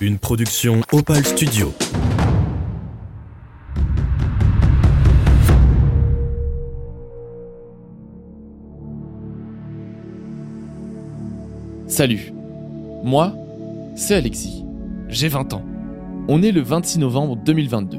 Une 0.00 0.16
production 0.16 0.80
Opal 0.92 1.24
Studio. 1.24 1.72
Salut. 11.88 12.32
Moi, 13.02 13.34
c'est 13.96 14.14
Alexis. 14.14 14.64
J'ai 15.08 15.26
20 15.26 15.52
ans. 15.54 15.64
On 16.28 16.42
est 16.44 16.52
le 16.52 16.60
26 16.60 17.00
novembre 17.00 17.36
2022. 17.44 17.98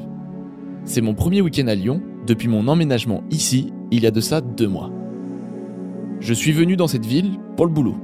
C'est 0.85 1.01
mon 1.01 1.13
premier 1.13 1.41
week-end 1.41 1.67
à 1.67 1.75
Lyon 1.75 2.01
depuis 2.25 2.47
mon 2.47 2.69
emménagement 2.69 3.25
ici 3.29 3.73
il 3.91 4.03
y 4.03 4.07
a 4.07 4.11
de 4.11 4.21
ça 4.21 4.39
deux 4.39 4.69
mois. 4.69 4.89
Je 6.21 6.33
suis 6.33 6.53
venu 6.53 6.77
dans 6.77 6.87
cette 6.87 7.05
ville 7.05 7.31
pour 7.57 7.65
le 7.65 7.73
boulot, 7.73 7.97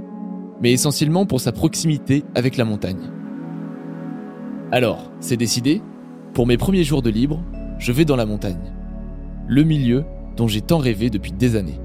mais 0.62 0.74
essentiellement 0.74 1.26
pour 1.26 1.40
sa 1.40 1.54
proximité 1.54 2.26
avec 2.36 2.58
la 2.58 2.66
montagne. 2.66 3.15
Alors, 4.76 5.10
c'est 5.22 5.38
décidé, 5.38 5.82
pour 6.34 6.46
mes 6.46 6.58
premiers 6.58 6.84
jours 6.84 7.02
de 7.02 7.10
libre, 7.10 7.42
je 7.80 7.94
vais 7.94 8.04
dans 8.04 8.18
la 8.18 8.26
montagne. 8.26 8.74
Le 9.48 9.64
milieu 9.64 10.04
dont 10.36 10.50
j'ai 10.50 10.60
tant 10.60 10.80
rêvé 10.80 11.10
depuis 11.10 11.32
des 11.32 11.56
années. 11.56 11.80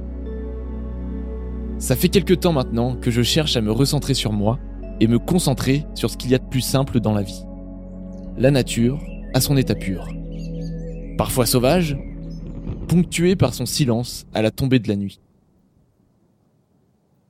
Ça 1.79 1.95
fait 1.95 2.09
quelque 2.09 2.35
temps 2.35 2.53
maintenant 2.53 2.97
que 2.97 3.13
je 3.13 3.23
cherche 3.23 3.57
à 3.57 3.61
me 3.61 3.71
recentrer 3.71 4.15
sur 4.15 4.33
moi 4.33 4.59
et 4.99 5.07
me 5.07 5.21
concentrer 5.21 5.87
sur 5.95 6.11
ce 6.11 6.17
qu'il 6.17 6.33
y 6.33 6.35
a 6.35 6.39
de 6.39 6.49
plus 6.49 6.63
simple 6.63 6.99
dans 6.99 7.13
la 7.15 7.23
vie. 7.23 7.45
La 8.37 8.51
nature 8.51 8.99
à 9.35 9.41
son 9.41 9.57
état 9.57 9.77
pur. 9.77 10.09
Parfois 11.17 11.47
sauvage, 11.47 11.97
ponctué 12.89 13.37
par 13.37 13.55
son 13.55 13.67
silence 13.67 14.27
à 14.35 14.43
la 14.43 14.51
tombée 14.51 14.81
de 14.81 14.89
la 14.89 14.97
nuit. 14.97 15.21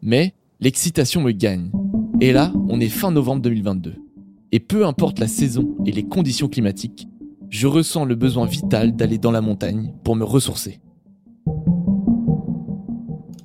Mais 0.01 0.32
l'excitation 0.59 1.20
me 1.20 1.32
gagne. 1.32 1.70
Et 2.23 2.32
là, 2.32 2.51
on 2.70 2.80
est 2.80 2.88
fin 2.88 3.10
novembre 3.10 3.42
2022. 3.42 4.09
Et 4.52 4.60
peu 4.60 4.84
importe 4.84 5.18
la 5.20 5.28
saison 5.28 5.77
et 5.86 5.92
les 5.92 6.02
conditions 6.02 6.48
climatiques, 6.48 7.09
je 7.50 7.66
ressens 7.66 8.04
le 8.04 8.15
besoin 8.16 8.46
vital 8.46 8.96
d'aller 8.96 9.18
dans 9.18 9.30
la 9.30 9.40
montagne 9.40 9.93
pour 10.02 10.16
me 10.16 10.24
ressourcer. 10.24 10.80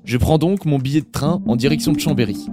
Je 0.04 0.18
prends 0.18 0.38
donc 0.38 0.66
mon 0.66 0.80
billet 0.80 1.02
de 1.02 1.12
train 1.12 1.42
en 1.48 1.56
direction 1.56 1.92
de 1.92 2.00
Chambéry 2.00 2.48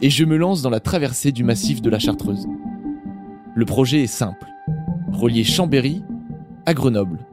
et 0.00 0.10
je 0.10 0.24
me 0.24 0.36
lance 0.36 0.62
dans 0.62 0.70
la 0.70 0.80
traversée 0.80 1.32
du 1.32 1.44
massif 1.44 1.82
de 1.82 1.90
la 1.90 1.98
Chartreuse. 1.98 2.46
Le 3.54 3.64
projet 3.64 4.02
est 4.02 4.06
simple 4.06 4.46
relier 5.12 5.42
Chambéry 5.42 6.02
à 6.66 6.74
Grenoble 6.74 7.26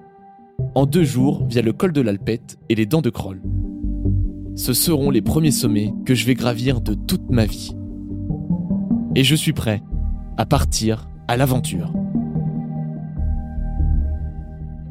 en 0.74 0.86
deux 0.86 1.04
jours 1.04 1.46
via 1.48 1.62
le 1.62 1.74
col 1.74 1.94
de 1.94 2.02
l'Alpette 2.02 2.58
et 2.70 2.76
les 2.76 2.86
dents 2.86 3.02
de 3.02 3.10
Kroll. 3.10 3.42
Ce 4.56 4.74
seront 4.74 5.12
les 5.12 5.22
premiers 5.22 5.52
sommets 5.52 5.94
que 6.06 6.16
je 6.16 6.26
vais 6.26 6.34
gravir 6.34 6.82
de 6.82 6.94
toute 6.94 7.30
ma 7.30 7.46
vie. 7.46 7.76
Et 9.16 9.24
je 9.24 9.36
suis 9.36 9.54
prêt 9.54 9.82
à 10.38 10.46
partir 10.46 11.08
à 11.28 11.38
l'aventure. 11.38 11.92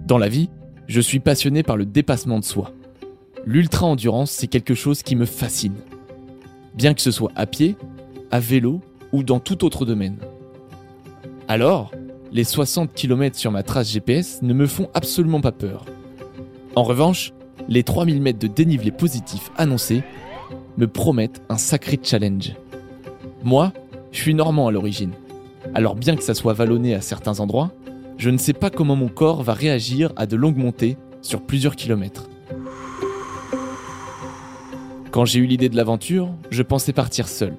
Dans 0.06 0.18
la 0.18 0.28
vie, 0.28 0.50
je 0.86 1.00
suis 1.00 1.20
passionné 1.20 1.62
par 1.62 1.76
le 1.76 1.86
dépassement 1.86 2.38
de 2.38 2.44
soi. 2.44 2.72
L'ultra-endurance, 3.46 4.30
c'est 4.30 4.46
quelque 4.46 4.74
chose 4.74 5.02
qui 5.02 5.16
me 5.16 5.26
fascine. 5.26 5.76
Bien 6.74 6.94
que 6.94 7.00
ce 7.00 7.10
soit 7.10 7.32
à 7.36 7.46
pied, 7.46 7.76
à 8.30 8.40
vélo 8.40 8.80
ou 9.12 9.22
dans 9.22 9.40
tout 9.40 9.64
autre 9.64 9.84
domaine. 9.84 10.16
Alors, 11.48 11.92
les 12.32 12.44
60 12.44 12.92
km 12.94 13.38
sur 13.38 13.50
ma 13.50 13.62
trace 13.62 13.90
GPS 13.90 14.42
ne 14.42 14.54
me 14.54 14.66
font 14.66 14.88
absolument 14.94 15.40
pas 15.40 15.52
peur. 15.52 15.84
En 16.74 16.82
revanche, 16.82 17.32
les 17.68 17.82
3000 17.82 18.20
mètres 18.20 18.38
de 18.38 18.46
dénivelé 18.46 18.90
positif 18.90 19.50
annoncés 19.56 20.02
me 20.76 20.86
promettent 20.86 21.42
un 21.48 21.58
sacré 21.58 21.98
challenge. 22.02 22.54
Moi, 23.42 23.72
je 24.10 24.20
suis 24.20 24.34
normand 24.34 24.68
à 24.68 24.72
l'origine. 24.72 25.12
Alors 25.74 25.96
bien 25.96 26.14
que 26.14 26.22
ça 26.22 26.34
soit 26.34 26.52
vallonné 26.52 26.94
à 26.94 27.00
certains 27.00 27.40
endroits, 27.40 27.72
je 28.16 28.30
ne 28.30 28.38
sais 28.38 28.52
pas 28.52 28.70
comment 28.70 28.94
mon 28.94 29.08
corps 29.08 29.42
va 29.42 29.54
réagir 29.54 30.12
à 30.14 30.24
de 30.26 30.36
longues 30.36 30.56
montées 30.56 30.96
sur 31.20 31.42
plusieurs 31.42 31.74
kilomètres. 31.74 32.28
Quand 35.10 35.24
j'ai 35.24 35.40
eu 35.40 35.46
l'idée 35.46 35.68
de 35.68 35.76
l'aventure, 35.76 36.30
je 36.50 36.62
pensais 36.62 36.92
partir 36.92 37.26
seul. 37.26 37.56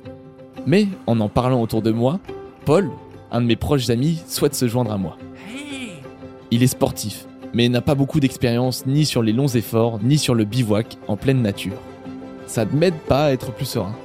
Mais 0.66 0.88
en 1.08 1.20
en 1.20 1.28
parlant 1.28 1.62
autour 1.62 1.82
de 1.82 1.92
moi, 1.92 2.20
Paul, 2.64 2.90
un 3.32 3.42
de 3.42 3.48
mes 3.48 3.58
proches 3.58 3.90
amis, 3.90 4.24
souhaite 4.28 4.56
se 4.56 4.68
joindre 4.70 4.94
à 4.94 4.98
moi. 4.98 5.18
Il 6.52 6.64
est 6.64 6.68
sportif, 6.68 7.28
mais 7.54 7.68
n'a 7.68 7.82
pas 7.82 7.96
beaucoup 7.96 8.22
d'expérience 8.22 8.86
ni 8.86 9.06
sur 9.06 9.24
les 9.24 9.34
longs 9.34 9.48
efforts, 9.48 10.00
ni 10.02 10.18
sur 10.18 10.36
le 10.36 10.46
bivouac 10.46 10.98
en 11.10 11.18
pleine 11.18 11.42
nature. 11.42 11.78
Ça 12.48 12.64
ne 12.64 12.72
m'aide 12.72 12.98
pas 13.10 13.26
à 13.26 13.32
être 13.32 13.52
plus 13.52 13.66
serein. 13.66 13.96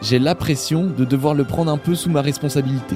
J'ai 0.00 0.20
l'impression 0.20 0.86
de 0.86 1.04
devoir 1.04 1.34
le 1.34 1.44
prendre 1.44 1.72
un 1.72 1.78
peu 1.78 1.96
sous 1.96 2.08
ma 2.08 2.22
responsabilité. 2.22 2.94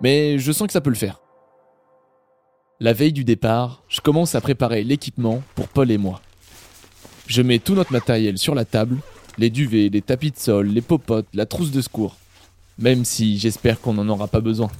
Mais 0.00 0.38
je 0.38 0.50
sens 0.50 0.66
que 0.66 0.72
ça 0.72 0.80
peut 0.80 0.90
le 0.90 0.96
faire. 0.96 1.20
La 2.80 2.92
veille 2.92 3.12
du 3.12 3.24
départ, 3.24 3.84
je 3.88 4.00
commence 4.00 4.34
à 4.34 4.40
préparer 4.40 4.82
l'équipement 4.82 5.42
pour 5.54 5.68
Paul 5.68 5.92
et 5.92 5.96
moi. 5.96 6.20
Je 7.28 7.40
mets 7.40 7.60
tout 7.60 7.74
notre 7.74 7.92
matériel 7.92 8.36
sur 8.36 8.54
la 8.54 8.64
table, 8.64 8.98
les 9.38 9.48
duvets, 9.48 9.88
les 9.88 10.02
tapis 10.02 10.32
de 10.32 10.38
sol, 10.38 10.66
les 10.66 10.82
popotes, 10.82 11.28
la 11.34 11.46
trousse 11.46 11.70
de 11.70 11.80
secours. 11.80 12.16
Même 12.78 13.04
si 13.04 13.38
j'espère 13.38 13.80
qu'on 13.80 13.94
n'en 13.94 14.08
aura 14.08 14.26
pas 14.26 14.40
besoin. 14.40 14.70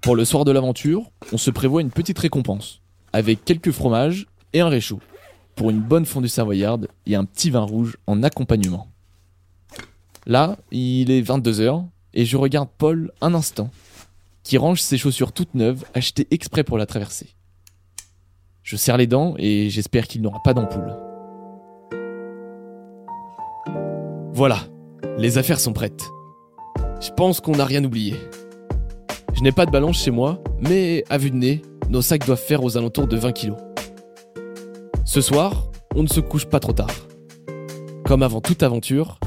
Pour 0.00 0.16
le 0.16 0.24
soir 0.24 0.46
de 0.46 0.50
l'aventure, 0.50 1.10
on 1.30 1.38
se 1.38 1.50
prévoit 1.50 1.82
une 1.82 1.90
petite 1.90 2.18
récompense, 2.18 2.80
avec 3.12 3.44
quelques 3.44 3.70
fromages 3.70 4.26
et 4.54 4.60
un 4.60 4.68
réchaud, 4.68 5.00
pour 5.58 5.70
une 5.70 5.80
bonne 5.80 6.06
fondue 6.06 6.28
savoyarde 6.28 6.86
et 7.04 7.16
un 7.16 7.24
petit 7.24 7.50
vin 7.50 7.62
rouge 7.62 7.98
en 8.06 8.22
accompagnement. 8.22 8.86
Là, 10.24 10.56
il 10.70 11.10
est 11.10 11.20
22h, 11.20 11.84
et 12.14 12.24
je 12.24 12.36
regarde 12.36 12.68
Paul 12.78 13.10
un 13.20 13.34
instant, 13.34 13.68
qui 14.44 14.56
range 14.56 14.80
ses 14.80 14.96
chaussures 14.96 15.32
toutes 15.32 15.54
neuves 15.54 15.84
achetées 15.94 16.28
exprès 16.30 16.62
pour 16.62 16.78
la 16.78 16.86
traversée. 16.86 17.34
Je 18.62 18.76
serre 18.76 18.98
les 18.98 19.08
dents 19.08 19.34
et 19.36 19.68
j'espère 19.68 20.06
qu'il 20.06 20.22
n'aura 20.22 20.40
pas 20.44 20.54
d'ampoule. 20.54 20.94
Voilà, 24.32 24.60
les 25.18 25.38
affaires 25.38 25.58
sont 25.58 25.72
prêtes. 25.72 26.08
Je 27.00 27.10
pense 27.10 27.40
qu'on 27.40 27.56
n'a 27.56 27.64
rien 27.64 27.84
oublié. 27.84 28.14
Je 29.34 29.42
n'ai 29.42 29.52
pas 29.52 29.66
de 29.66 29.72
balance 29.72 30.04
chez 30.04 30.12
moi, 30.12 30.40
mais 30.60 31.02
à 31.10 31.18
vue 31.18 31.32
de 31.32 31.36
nez, 31.36 31.62
nos 31.88 32.02
sacs 32.02 32.26
doivent 32.26 32.38
faire 32.38 32.62
aux 32.62 32.76
alentours 32.76 33.08
de 33.08 33.16
20 33.16 33.32
kilos. 33.32 33.58
Ce 35.08 35.22
soir, 35.22 35.64
on 35.94 36.02
ne 36.02 36.06
se 36.06 36.20
couche 36.20 36.44
pas 36.44 36.60
trop 36.60 36.74
tard. 36.74 36.90
Comme 38.04 38.22
avant 38.22 38.42
toute 38.42 38.62
aventure, 38.62 39.18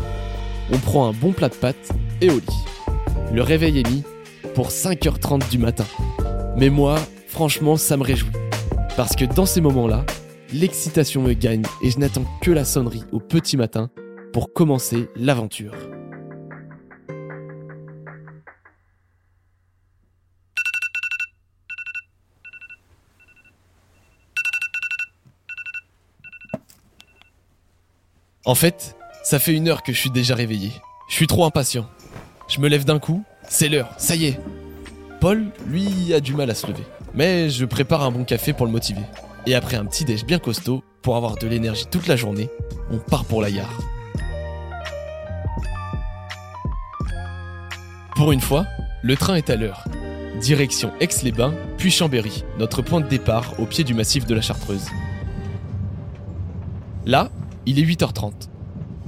on 0.72 0.78
prend 0.78 1.08
un 1.08 1.12
bon 1.12 1.32
plat 1.32 1.50
de 1.50 1.56
pâtes 1.56 1.90
et 2.22 2.30
au 2.30 2.36
lit. 2.36 2.66
Le 3.34 3.42
réveil 3.42 3.80
est 3.80 3.90
mis 3.90 4.04
pour 4.54 4.68
5h30 4.68 5.50
du 5.50 5.58
matin. 5.58 5.88
Mais 6.56 6.70
moi, 6.70 7.00
franchement, 7.26 7.78
ça 7.78 7.98
me 7.98 8.04
réjouit. 8.04 8.30
Parce 8.96 9.16
que 9.16 9.26
dans 9.26 9.48
ces 9.48 9.60
moments-là, 9.60 10.06
l'excitation 10.54 11.24
me 11.24 11.34
gagne 11.34 11.64
et 11.82 11.90
je 11.90 11.98
n'attends 11.98 12.26
que 12.44 12.52
la 12.52 12.64
sonnerie 12.64 13.06
au 13.12 13.20
petit 13.20 13.58
matin 13.58 13.90
pour 14.34 14.54
commencer 14.54 15.10
l'aventure. 15.16 15.74
En 28.44 28.56
fait, 28.56 28.96
ça 29.24 29.38
fait 29.38 29.54
une 29.54 29.68
heure 29.68 29.84
que 29.84 29.94
je 29.94 30.00
suis 30.00 30.10
déjà 30.10 30.34
réveillé. 30.34 30.72
Je 31.08 31.14
suis 31.14 31.28
trop 31.28 31.46
impatient. 31.46 31.88
Je 32.48 32.60
me 32.60 32.70
lève 32.70 32.86
d'un 32.86 32.98
coup, 32.98 33.24
c'est 33.48 33.70
l'heure, 33.70 33.90
ça 33.98 34.16
y 34.16 34.26
est. 34.26 34.40
Paul, 35.20 35.46
lui, 35.68 36.12
a 36.16 36.20
du 36.20 36.34
mal 36.34 36.50
à 36.50 36.56
se 36.56 36.66
lever. 36.66 36.84
Mais 37.14 37.52
je 37.52 37.66
prépare 37.66 38.02
un 38.02 38.10
bon 38.10 38.24
café 38.24 38.54
pour 38.54 38.66
le 38.66 38.72
motiver. 38.72 39.04
Et 39.46 39.54
après 39.54 39.78
un 39.78 39.86
petit 39.86 40.06
déj 40.06 40.26
bien 40.26 40.40
costaud, 40.40 40.84
pour 41.04 41.18
avoir 41.18 41.36
de 41.36 41.48
l'énergie 41.48 41.86
toute 41.86 42.08
la 42.08 42.16
journée, 42.16 42.50
on 42.92 42.98
part 42.98 43.26
pour 43.26 43.44
la 43.44 43.52
gare. 43.52 43.80
Pour 48.16 48.32
une 48.32 48.42
fois, 48.42 48.66
le 49.04 49.16
train 49.16 49.36
est 49.36 49.52
à 49.52 49.56
l'heure. 49.56 49.86
Direction 50.40 50.92
Aix-les-Bains, 51.00 51.54
puis 51.78 51.92
Chambéry, 51.92 52.44
notre 52.58 52.82
point 52.82 53.02
de 53.02 53.08
départ 53.08 53.54
au 53.60 53.68
pied 53.68 53.84
du 53.84 53.94
massif 53.94 54.26
de 54.26 54.34
la 54.34 54.42
Chartreuse. 54.42 54.88
Là, 57.06 57.31
il 57.66 57.80
est 57.80 57.84
8h30. 57.84 58.32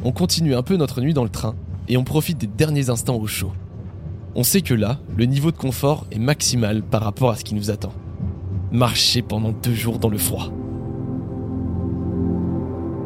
On 0.03 0.11
continue 0.11 0.55
un 0.55 0.63
peu 0.63 0.75
notre 0.75 1.01
nuit 1.01 1.13
dans 1.13 1.23
le 1.23 1.29
train 1.29 1.55
et 1.87 1.97
on 1.97 2.03
profite 2.03 2.37
des 2.37 2.47
derniers 2.47 2.89
instants 2.89 3.17
au 3.17 3.27
chaud. 3.27 3.51
On 4.35 4.43
sait 4.43 4.61
que 4.61 4.73
là, 4.73 4.99
le 5.15 5.25
niveau 5.25 5.51
de 5.51 5.57
confort 5.57 6.05
est 6.11 6.19
maximal 6.19 6.83
par 6.83 7.01
rapport 7.03 7.29
à 7.29 7.35
ce 7.35 7.43
qui 7.43 7.55
nous 7.55 7.71
attend. 7.71 7.93
Marcher 8.71 9.21
pendant 9.21 9.51
deux 9.51 9.73
jours 9.73 9.99
dans 9.99 10.09
le 10.09 10.17
froid. 10.17 10.51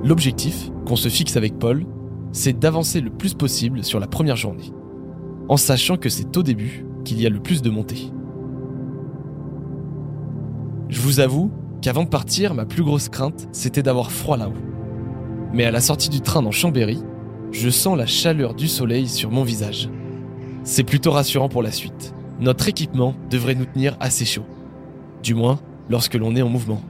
L'objectif 0.03 0.69
qu'on 0.85 0.95
se 0.95 1.09
fixe 1.09 1.35
avec 1.35 1.59
Paul, 1.59 1.85
c'est 2.31 2.57
d'avancer 2.57 3.01
le 3.01 3.09
plus 3.09 3.33
possible 3.33 3.83
sur 3.83 3.99
la 3.99 4.07
première 4.07 4.35
journée, 4.35 4.71
en 5.49 5.57
sachant 5.57 5.97
que 5.97 6.09
c'est 6.09 6.37
au 6.37 6.43
début 6.43 6.85
qu'il 7.03 7.19
y 7.21 7.25
a 7.25 7.29
le 7.29 7.39
plus 7.39 7.61
de 7.61 7.69
montées. 7.69 8.11
Je 10.89 11.01
vous 11.01 11.19
avoue 11.19 11.51
qu'avant 11.81 12.03
de 12.03 12.09
partir, 12.09 12.53
ma 12.53 12.65
plus 12.65 12.83
grosse 12.83 13.09
crainte, 13.09 13.49
c'était 13.51 13.83
d'avoir 13.83 14.11
froid 14.11 14.37
là-haut. 14.37 14.66
Mais 15.53 15.65
à 15.65 15.71
la 15.71 15.81
sortie 15.81 16.09
du 16.09 16.21
train 16.21 16.41
dans 16.41 16.51
Chambéry, 16.51 17.01
je 17.51 17.69
sens 17.69 17.97
la 17.97 18.05
chaleur 18.05 18.53
du 18.53 18.67
soleil 18.67 19.07
sur 19.07 19.31
mon 19.31 19.43
visage. 19.43 19.89
C'est 20.63 20.83
plutôt 20.83 21.11
rassurant 21.11 21.49
pour 21.49 21.63
la 21.63 21.71
suite. 21.71 22.13
Notre 22.39 22.67
équipement 22.67 23.15
devrait 23.29 23.55
nous 23.55 23.65
tenir 23.65 23.95
assez 23.99 24.25
chaud. 24.25 24.45
Du 25.23 25.33
moins, 25.33 25.59
lorsque 25.89 26.15
l'on 26.15 26.35
est 26.35 26.41
en 26.41 26.49
mouvement. 26.49 26.81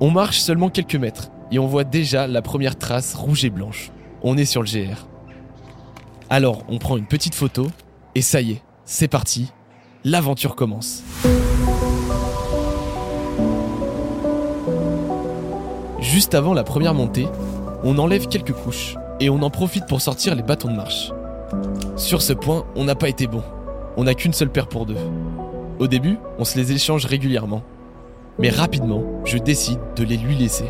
On 0.00 0.10
marche 0.10 0.40
seulement 0.40 0.70
quelques 0.70 0.96
mètres 0.96 1.30
et 1.52 1.58
on 1.58 1.66
voit 1.66 1.84
déjà 1.84 2.26
la 2.26 2.42
première 2.42 2.76
trace 2.76 3.14
rouge 3.14 3.44
et 3.44 3.50
blanche. 3.50 3.90
On 4.22 4.36
est 4.36 4.44
sur 4.44 4.62
le 4.62 4.68
GR. 4.68 5.06
Alors, 6.28 6.64
on 6.68 6.78
prend 6.78 6.96
une 6.96 7.06
petite 7.06 7.34
photo 7.34 7.68
et 8.14 8.22
ça 8.22 8.40
y 8.40 8.52
est, 8.52 8.62
c'est 8.84 9.08
parti. 9.08 9.52
L'aventure 10.04 10.56
commence. 10.56 11.02
Juste 16.06 16.36
avant 16.36 16.54
la 16.54 16.62
première 16.62 16.94
montée, 16.94 17.26
on 17.82 17.98
enlève 17.98 18.28
quelques 18.28 18.52
couches 18.52 18.94
et 19.18 19.28
on 19.28 19.42
en 19.42 19.50
profite 19.50 19.86
pour 19.88 20.00
sortir 20.00 20.36
les 20.36 20.42
bâtons 20.42 20.70
de 20.70 20.76
marche. 20.76 21.10
Sur 21.96 22.22
ce 22.22 22.32
point, 22.32 22.64
on 22.76 22.84
n'a 22.84 22.94
pas 22.94 23.08
été 23.08 23.26
bon. 23.26 23.42
On 23.96 24.04
n'a 24.04 24.14
qu'une 24.14 24.32
seule 24.32 24.52
paire 24.52 24.68
pour 24.68 24.86
deux. 24.86 24.96
Au 25.80 25.88
début, 25.88 26.16
on 26.38 26.44
se 26.44 26.56
les 26.56 26.70
échange 26.70 27.06
régulièrement. 27.06 27.64
Mais 28.38 28.50
rapidement, 28.50 29.02
je 29.24 29.36
décide 29.36 29.80
de 29.96 30.04
les 30.04 30.16
lui 30.16 30.36
laisser. 30.36 30.66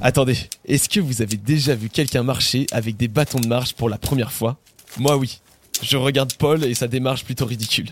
Attendez, 0.00 0.36
est-ce 0.66 0.88
que 0.88 1.00
vous 1.00 1.20
avez 1.20 1.36
déjà 1.36 1.74
vu 1.74 1.88
quelqu'un 1.88 2.22
marcher 2.22 2.68
avec 2.70 2.96
des 2.96 3.08
bâtons 3.08 3.40
de 3.40 3.48
marche 3.48 3.74
pour 3.74 3.88
la 3.88 3.98
première 3.98 4.30
fois? 4.30 4.56
Moi 4.98 5.16
oui. 5.16 5.40
Je 5.82 5.96
regarde 5.96 6.32
Paul 6.34 6.62
et 6.62 6.74
sa 6.74 6.86
démarche 6.86 7.24
plutôt 7.24 7.46
ridicule. 7.46 7.90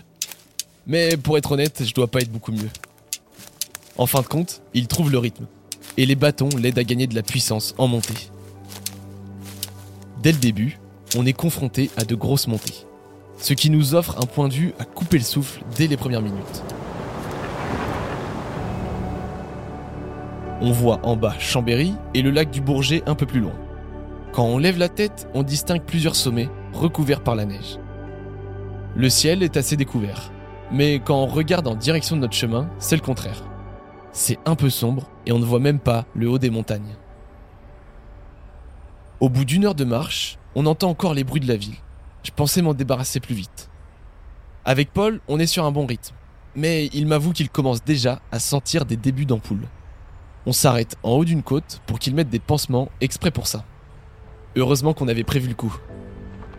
Mais 0.87 1.17
pour 1.17 1.37
être 1.37 1.51
honnête, 1.51 1.83
je 1.85 1.93
dois 1.93 2.07
pas 2.07 2.21
être 2.21 2.31
beaucoup 2.31 2.53
mieux. 2.53 2.69
En 3.97 4.07
fin 4.07 4.21
de 4.21 4.27
compte, 4.27 4.61
il 4.73 4.87
trouve 4.87 5.11
le 5.11 5.19
rythme. 5.19 5.45
Et 5.97 6.05
les 6.05 6.15
bâtons 6.15 6.49
l'aident 6.57 6.79
à 6.79 6.83
gagner 6.83 7.05
de 7.05 7.13
la 7.13 7.21
puissance 7.21 7.75
en 7.77 7.87
montée. 7.87 8.29
Dès 10.23 10.31
le 10.31 10.39
début, 10.39 10.79
on 11.15 11.25
est 11.25 11.33
confronté 11.33 11.91
à 11.97 12.03
de 12.03 12.15
grosses 12.15 12.47
montées. 12.47 12.87
Ce 13.37 13.53
qui 13.53 13.69
nous 13.69 13.93
offre 13.93 14.17
un 14.17 14.25
point 14.25 14.47
de 14.47 14.53
vue 14.53 14.73
à 14.79 14.85
couper 14.85 15.17
le 15.17 15.23
souffle 15.23 15.61
dès 15.75 15.87
les 15.87 15.97
premières 15.97 16.21
minutes. 16.21 16.63
On 20.61 20.71
voit 20.71 20.99
en 21.03 21.15
bas 21.15 21.35
Chambéry 21.39 21.93
et 22.13 22.21
le 22.21 22.31
lac 22.31 22.49
du 22.49 22.61
Bourget 22.61 23.03
un 23.05 23.15
peu 23.15 23.25
plus 23.25 23.41
loin. 23.41 23.53
Quand 24.31 24.45
on 24.45 24.57
lève 24.57 24.79
la 24.79 24.89
tête, 24.89 25.27
on 25.35 25.43
distingue 25.43 25.83
plusieurs 25.83 26.15
sommets 26.15 26.49
recouverts 26.71 27.21
par 27.21 27.35
la 27.35 27.45
neige. 27.45 27.77
Le 28.95 29.09
ciel 29.09 29.43
est 29.43 29.57
assez 29.57 29.75
découvert, 29.75 30.31
mais 30.71 30.99
quand 30.99 31.21
on 31.21 31.27
regarde 31.27 31.67
en 31.67 31.75
direction 31.75 32.15
de 32.15 32.21
notre 32.21 32.33
chemin, 32.33 32.69
c'est 32.79 32.95
le 32.95 33.01
contraire. 33.01 33.43
C'est 34.15 34.37
un 34.45 34.55
peu 34.55 34.69
sombre 34.69 35.09
et 35.25 35.31
on 35.31 35.39
ne 35.39 35.45
voit 35.45 35.59
même 35.59 35.79
pas 35.79 36.05
le 36.13 36.29
haut 36.29 36.37
des 36.37 36.51
montagnes. 36.51 36.95
Au 39.19 39.27
bout 39.27 39.43
d'une 39.43 39.65
heure 39.65 39.73
de 39.73 39.85
marche, 39.85 40.37
on 40.53 40.67
entend 40.67 40.89
encore 40.89 41.15
les 41.15 41.23
bruits 41.23 41.41
de 41.41 41.47
la 41.47 41.55
ville. 41.55 41.77
Je 42.21 42.29
pensais 42.29 42.61
m'en 42.61 42.75
débarrasser 42.75 43.19
plus 43.19 43.33
vite. 43.33 43.71
Avec 44.65 44.93
Paul, 44.93 45.19
on 45.27 45.39
est 45.39 45.47
sur 45.47 45.65
un 45.65 45.71
bon 45.71 45.87
rythme, 45.87 46.15
mais 46.55 46.85
il 46.93 47.07
m'avoue 47.07 47.33
qu'il 47.33 47.49
commence 47.49 47.83
déjà 47.83 48.21
à 48.31 48.37
sentir 48.37 48.85
des 48.85 48.97
débuts 48.97 49.25
d'ampoule. 49.25 49.67
On 50.45 50.51
s'arrête 50.51 50.95
en 51.01 51.13
haut 51.13 51.25
d'une 51.25 51.41
côte 51.41 51.81
pour 51.87 51.97
qu'il 51.97 52.13
mette 52.13 52.29
des 52.29 52.39
pansements 52.39 52.89
exprès 53.01 53.31
pour 53.31 53.47
ça. 53.47 53.65
Heureusement 54.55 54.93
qu'on 54.93 55.07
avait 55.07 55.23
prévu 55.23 55.47
le 55.47 55.55
coup. 55.55 55.75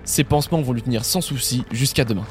Ces 0.02 0.24
pansements 0.24 0.60
vont 0.60 0.72
lui 0.72 0.82
tenir 0.82 1.04
sans 1.04 1.20
souci 1.20 1.64
jusqu'à 1.70 2.04
demain. 2.04 2.26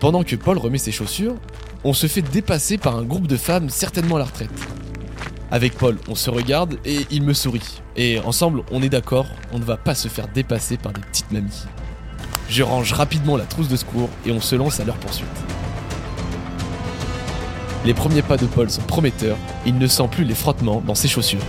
Pendant 0.00 0.24
que 0.24 0.34
Paul 0.34 0.56
remet 0.56 0.78
ses 0.78 0.92
chaussures, 0.92 1.36
on 1.84 1.92
se 1.92 2.06
fait 2.06 2.22
dépasser 2.22 2.78
par 2.78 2.96
un 2.96 3.02
groupe 3.02 3.26
de 3.26 3.36
femmes 3.36 3.68
certainement 3.68 4.16
à 4.16 4.20
la 4.20 4.24
retraite. 4.26 4.50
Avec 5.50 5.76
Paul, 5.76 5.98
on 6.08 6.14
se 6.14 6.30
regarde 6.30 6.78
et 6.84 7.00
il 7.10 7.22
me 7.22 7.34
sourit. 7.34 7.82
Et 7.96 8.18
ensemble, 8.20 8.62
on 8.70 8.82
est 8.82 8.88
d'accord, 8.88 9.26
on 9.52 9.58
ne 9.58 9.64
va 9.64 9.76
pas 9.76 9.94
se 9.94 10.08
faire 10.08 10.28
dépasser 10.28 10.76
par 10.76 10.92
des 10.92 11.02
petites 11.02 11.30
mamies. 11.30 11.64
Je 12.48 12.62
range 12.62 12.92
rapidement 12.92 13.36
la 13.36 13.44
trousse 13.44 13.68
de 13.68 13.76
secours 13.76 14.08
et 14.24 14.32
on 14.32 14.40
se 14.40 14.56
lance 14.56 14.80
à 14.80 14.84
leur 14.84 14.96
poursuite. 14.96 15.28
Les 17.84 17.94
premiers 17.94 18.22
pas 18.22 18.36
de 18.36 18.46
Paul 18.46 18.70
sont 18.70 18.82
prometteurs, 18.82 19.36
il 19.66 19.76
ne 19.76 19.86
sent 19.86 20.08
plus 20.10 20.24
les 20.24 20.34
frottements 20.34 20.80
dans 20.80 20.94
ses 20.94 21.08
chaussures. 21.08 21.44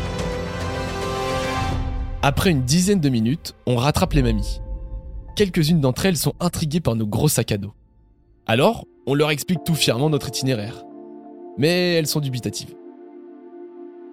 Après 2.24 2.50
une 2.50 2.64
dizaine 2.64 3.02
de 3.02 3.10
minutes, 3.10 3.54
on 3.68 3.76
rattrape 3.76 4.14
les 4.14 4.24
mamies. 4.24 4.60
Quelques-unes 5.36 5.82
d'entre 5.82 6.06
elles 6.08 6.18
sont 6.18 6.34
intriguées 6.40 6.80
par 6.80 6.96
nos 6.96 7.06
gros 7.06 7.28
sacs 7.28 7.52
à 7.52 7.58
dos. 7.58 7.74
Alors, 8.48 8.86
on 9.06 9.14
leur 9.14 9.32
explique 9.32 9.64
tout 9.64 9.76
fièrement 9.76 10.10
notre 10.10 10.30
itinéraire. 10.30 10.84
Mais 11.58 11.94
elles 11.94 12.08
sont 12.08 12.20
dubitatives. 12.20 12.76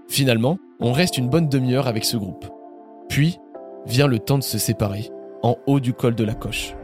Finalement, 0.09 0.59
on 0.81 0.93
reste 0.93 1.19
une 1.19 1.29
bonne 1.29 1.49
demi-heure 1.49 1.87
avec 1.87 2.05
ce 2.05 2.17
groupe. 2.17 2.47
Puis, 3.09 3.39
vient 3.87 4.07
le 4.07 4.19
temps 4.19 4.39
de 4.39 4.43
se 4.43 4.59
séparer, 4.59 5.11
en 5.43 5.57
haut 5.67 5.81
du 5.81 5.93
col 5.93 6.15
de 6.15 6.25
la 6.25 6.35
coche. 6.35 6.75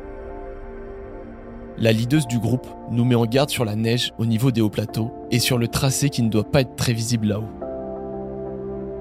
La 1.79 1.93
leaduse 1.93 2.27
du 2.27 2.39
groupe 2.39 2.67
nous 2.91 3.05
met 3.05 3.17
en 3.17 3.27
garde 3.27 3.51
sur 3.51 3.65
la 3.65 3.77
neige 3.77 4.13
au 4.19 4.25
niveau 4.25 4.51
des 4.51 4.63
hauts 4.63 4.71
plateaux 4.71 5.13
et 5.31 5.39
sur 5.39 5.59
le 5.59 5.69
tracé 5.69 6.09
qui 6.09 6.23
ne 6.23 6.31
doit 6.31 6.51
pas 6.51 6.63
être 6.63 6.75
très 6.77 6.95
visible 6.95 7.27
là-haut. 7.27 7.51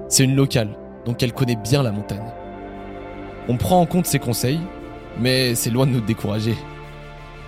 C'est 0.08 0.24
une 0.24 0.36
locale, 0.36 0.76
donc 1.06 1.22
elle 1.22 1.32
connaît 1.32 1.56
bien 1.56 1.82
la 1.82 1.92
montagne. 1.92 2.32
On 3.48 3.56
prend 3.56 3.80
en 3.80 3.86
compte 3.86 4.06
ses 4.06 4.18
conseils, 4.18 4.60
mais 5.18 5.54
c'est 5.54 5.70
loin 5.70 5.86
de 5.86 5.92
nous 5.92 6.00
décourager. 6.00 6.54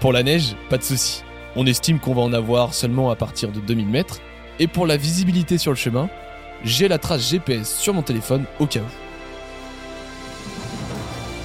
Pour 0.00 0.12
la 0.12 0.22
neige, 0.22 0.56
pas 0.70 0.78
de 0.78 0.82
souci. 0.82 1.24
On 1.56 1.66
estime 1.66 1.98
qu'on 1.98 2.14
va 2.14 2.22
en 2.22 2.32
avoir 2.32 2.74
seulement 2.74 3.10
à 3.10 3.16
partir 3.16 3.50
de 3.50 3.60
2000 3.60 3.86
mètres. 3.86 4.20
Et 4.58 4.66
pour 4.66 4.86
la 4.86 4.96
visibilité 4.96 5.58
sur 5.58 5.70
le 5.72 5.76
chemin, 5.76 6.08
j'ai 6.64 6.88
la 6.88 6.98
trace 6.98 7.30
GPS 7.30 7.76
sur 7.78 7.94
mon 7.94 8.02
téléphone 8.02 8.44
au 8.58 8.66
cas 8.66 8.80
où. 8.80 9.08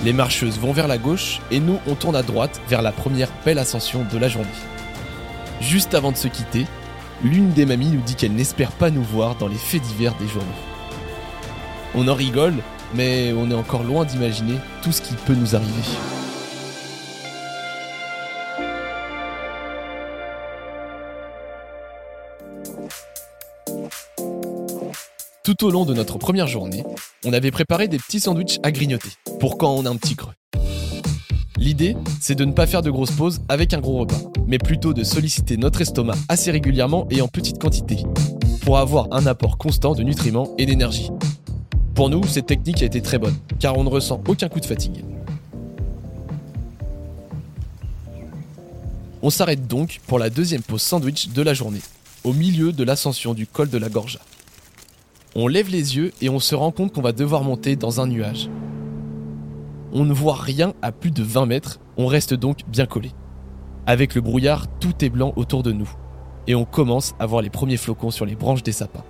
Les 0.03 0.13
marcheuses 0.13 0.59
vont 0.59 0.73
vers 0.73 0.87
la 0.87 0.97
gauche 0.97 1.39
et 1.49 1.59
nous 1.59 1.79
on 1.87 1.95
tourne 1.95 2.15
à 2.15 2.23
droite 2.23 2.59
vers 2.67 2.81
la 2.81 2.91
première 2.91 3.29
belle 3.45 3.59
ascension 3.59 4.05
de 4.11 4.17
la 4.17 4.27
journée. 4.27 4.47
Juste 5.61 5.93
avant 5.93 6.11
de 6.11 6.17
se 6.17 6.27
quitter, 6.27 6.65
l'une 7.23 7.51
des 7.51 7.65
mamies 7.65 7.91
nous 7.91 8.01
dit 8.01 8.15
qu'elle 8.15 8.33
n'espère 8.33 8.71
pas 8.71 8.89
nous 8.89 9.03
voir 9.03 9.35
dans 9.35 9.47
les 9.47 9.55
faits 9.55 9.81
divers 9.81 10.15
des 10.15 10.27
journaux. 10.27 10.47
On 11.95 12.07
en 12.09 12.15
rigole, 12.15 12.55
mais 12.95 13.33
on 13.37 13.49
est 13.49 13.55
encore 13.55 13.83
loin 13.83 14.03
d'imaginer 14.03 14.55
tout 14.81 14.91
ce 14.91 15.01
qui 15.01 15.13
peut 15.25 15.35
nous 15.35 15.55
arriver. 15.55 15.83
Tout 25.55 25.67
au 25.67 25.69
long 25.69 25.85
de 25.85 25.93
notre 25.93 26.17
première 26.17 26.47
journée, 26.47 26.83
on 27.25 27.31
avait 27.31 27.51
préparé 27.51 27.87
des 27.87 27.99
petits 27.99 28.19
sandwichs 28.19 28.59
à 28.63 28.71
grignoter, 28.71 29.09
pour 29.39 29.59
quand 29.59 29.71
on 29.75 29.85
a 29.85 29.89
un 29.89 29.97
petit 29.97 30.15
creux. 30.15 30.33
L'idée, 31.57 31.95
c'est 32.19 32.33
de 32.33 32.43
ne 32.43 32.53
pas 32.53 32.65
faire 32.65 32.81
de 32.81 32.89
grosses 32.89 33.11
pauses 33.11 33.39
avec 33.49 33.71
un 33.75 33.79
gros 33.79 33.99
repas, 33.99 34.19
mais 34.47 34.57
plutôt 34.57 34.93
de 34.93 35.03
solliciter 35.03 35.57
notre 35.57 35.81
estomac 35.81 36.15
assez 36.27 36.49
régulièrement 36.49 37.05
et 37.11 37.21
en 37.21 37.27
petite 37.27 37.61
quantité, 37.61 37.97
pour 38.61 38.79
avoir 38.79 39.07
un 39.11 39.27
apport 39.27 39.59
constant 39.59 39.93
de 39.93 40.01
nutriments 40.01 40.55
et 40.57 40.65
d'énergie. 40.65 41.11
Pour 41.93 42.09
nous, 42.09 42.23
cette 42.23 42.47
technique 42.47 42.81
a 42.81 42.87
été 42.87 43.01
très 43.01 43.19
bonne, 43.19 43.37
car 43.59 43.77
on 43.77 43.83
ne 43.83 43.89
ressent 43.89 44.23
aucun 44.27 44.49
coup 44.49 44.59
de 44.59 44.65
fatigue. 44.65 45.05
On 49.21 49.29
s'arrête 49.29 49.67
donc 49.67 50.01
pour 50.07 50.17
la 50.17 50.31
deuxième 50.31 50.63
pause 50.63 50.81
sandwich 50.81 51.29
de 51.29 51.41
la 51.43 51.53
journée, 51.53 51.81
au 52.23 52.33
milieu 52.33 52.71
de 52.71 52.83
l'ascension 52.83 53.35
du 53.35 53.45
col 53.45 53.69
de 53.69 53.77
la 53.77 53.89
Gorja. 53.89 54.19
On 55.35 55.47
lève 55.47 55.69
les 55.69 55.95
yeux 55.95 56.11
et 56.21 56.29
on 56.29 56.39
se 56.39 56.53
rend 56.53 56.69
compte 56.69 56.93
qu'on 56.93 57.01
va 57.01 57.11
devoir 57.11 57.43
monter 57.43 57.75
dans 57.75 57.99
un 57.99 58.05
nuage. 58.05 58.49
On 59.91 60.05
ne 60.05 60.13
voit 60.13 60.35
rien 60.35 60.73
à 60.83 60.91
plus 60.91 61.09
de 61.09 61.23
20 61.23 61.47
mètres, 61.47 61.79
on 61.97 62.05
reste 62.05 62.35
donc 62.35 62.59
bien 62.67 62.85
collé. 62.85 63.11
Avec 63.87 64.13
le 64.13 64.21
brouillard, 64.21 64.67
tout 64.79 64.93
est 65.03 65.09
blanc 65.09 65.33
autour 65.35 65.63
de 65.63 65.71
nous. 65.71 65.89
Et 66.45 66.53
on 66.53 66.65
commence 66.65 67.15
à 67.19 67.25
voir 67.25 67.41
les 67.41 67.49
premiers 67.49 67.77
flocons 67.77 68.11
sur 68.11 68.27
les 68.27 68.35
branches 68.35 68.61
des 68.61 68.71
sapins. 68.71 69.03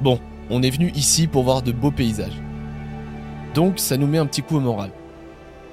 Bon, 0.00 0.18
on 0.50 0.64
est 0.64 0.70
venu 0.70 0.90
ici 0.96 1.28
pour 1.28 1.44
voir 1.44 1.62
de 1.62 1.70
beaux 1.70 1.92
paysages. 1.92 2.42
Donc 3.54 3.78
ça 3.78 3.96
nous 3.96 4.08
met 4.08 4.18
un 4.18 4.26
petit 4.26 4.42
coup 4.42 4.56
au 4.56 4.60
moral. 4.60 4.90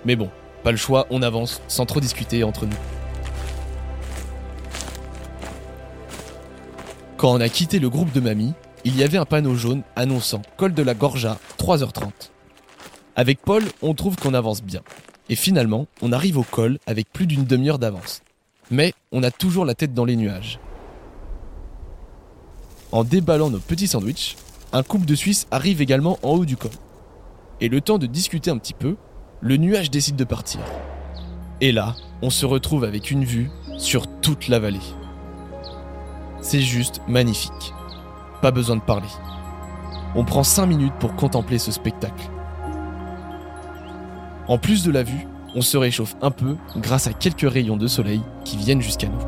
Mais 0.06 0.16
bon, 0.16 0.30
pas 0.64 0.72
le 0.72 0.78
choix, 0.78 1.08
on 1.10 1.24
avance 1.24 1.64
sans 1.68 1.88
trop 1.88 2.00
discuter 2.00 2.44
entre 2.44 2.68
nous. 2.68 2.78
Quand 7.18 7.34
on 7.34 7.42
a 7.42 7.50
quitté 7.50 7.80
le 7.80 7.90
groupe 7.90 8.12
de 8.12 8.20
mamie, 8.20 8.54
il 8.86 8.98
y 8.98 9.04
avait 9.04 9.18
un 9.18 9.26
panneau 9.26 9.56
jaune 9.56 9.84
annonçant 9.96 10.42
col 10.58 10.74
de 10.74 10.84
la 10.84 10.94
Gorja 10.94 11.38
3h30. 11.58 12.12
Avec 13.16 13.42
Paul, 13.42 13.64
on 13.82 13.94
trouve 13.94 14.16
qu'on 14.16 14.34
avance 14.34 14.64
bien. 14.64 14.82
Et 15.30 15.36
finalement, 15.36 15.88
on 16.02 16.12
arrive 16.12 16.38
au 16.38 16.44
col 16.44 16.80
avec 16.88 17.12
plus 17.12 17.28
d'une 17.28 17.44
demi-heure 17.44 17.80
d'avance. 17.80 18.22
Mais 18.72 18.94
on 19.12 19.24
a 19.24 19.32
toujours 19.32 19.66
la 19.66 19.76
tête 19.76 19.94
dans 19.94 20.06
les 20.06 20.16
nuages. 20.16 20.60
En 22.92 23.04
déballant 23.04 23.50
nos 23.50 23.60
petits 23.60 23.88
sandwichs, 23.88 24.38
un 24.72 24.84
couple 24.84 25.06
de 25.06 25.16
Suisses 25.16 25.48
arrive 25.52 25.82
également 25.82 26.18
en 26.24 26.32
haut 26.32 26.46
du 26.46 26.58
col. 26.58 26.72
Et 27.62 27.70
le 27.70 27.82
temps 27.82 27.98
de 27.98 28.08
discuter 28.08 28.50
un 28.50 28.58
petit 28.58 28.74
peu, 28.74 28.96
le 29.42 29.58
nuage 29.58 29.92
décide 29.92 30.16
de 30.16 30.24
partir. 30.24 30.62
Et 31.62 31.72
là, 31.72 31.96
on 32.22 32.30
se 32.30 32.46
retrouve 32.46 32.84
avec 32.84 33.12
une 33.12 33.26
vue 33.26 33.52
sur 33.78 34.08
toute 34.22 34.48
la 34.48 34.60
vallée. 34.60 34.80
C'est 36.42 36.62
juste 36.62 37.02
magnifique. 37.08 37.74
Pas 38.42 38.52
besoin 38.52 38.78
de 38.78 38.82
parler. 38.82 39.10
on 40.16 40.24
prend 40.24 40.44
5 40.44 40.66
minutes 40.66 40.94
pour 41.00 41.16
contempler 41.16 41.60
ce 41.60 41.72
spectacle. 41.72 42.30
En 44.48 44.58
plus 44.58 44.84
de 44.84 44.92
la 44.92 45.04
vue, 45.04 45.28
on 45.56 45.62
se 45.62 45.78
réchauffe 45.78 46.16
un 46.22 46.32
peu 46.32 46.56
grâce 46.78 47.08
à 47.08 47.14
quelques 47.14 47.50
rayons 47.50 47.78
de 47.78 47.88
soleil 47.88 48.22
qui 48.46 48.58
viennent 48.58 48.82
jusqu'à 48.82 49.08
nous. 49.08 49.22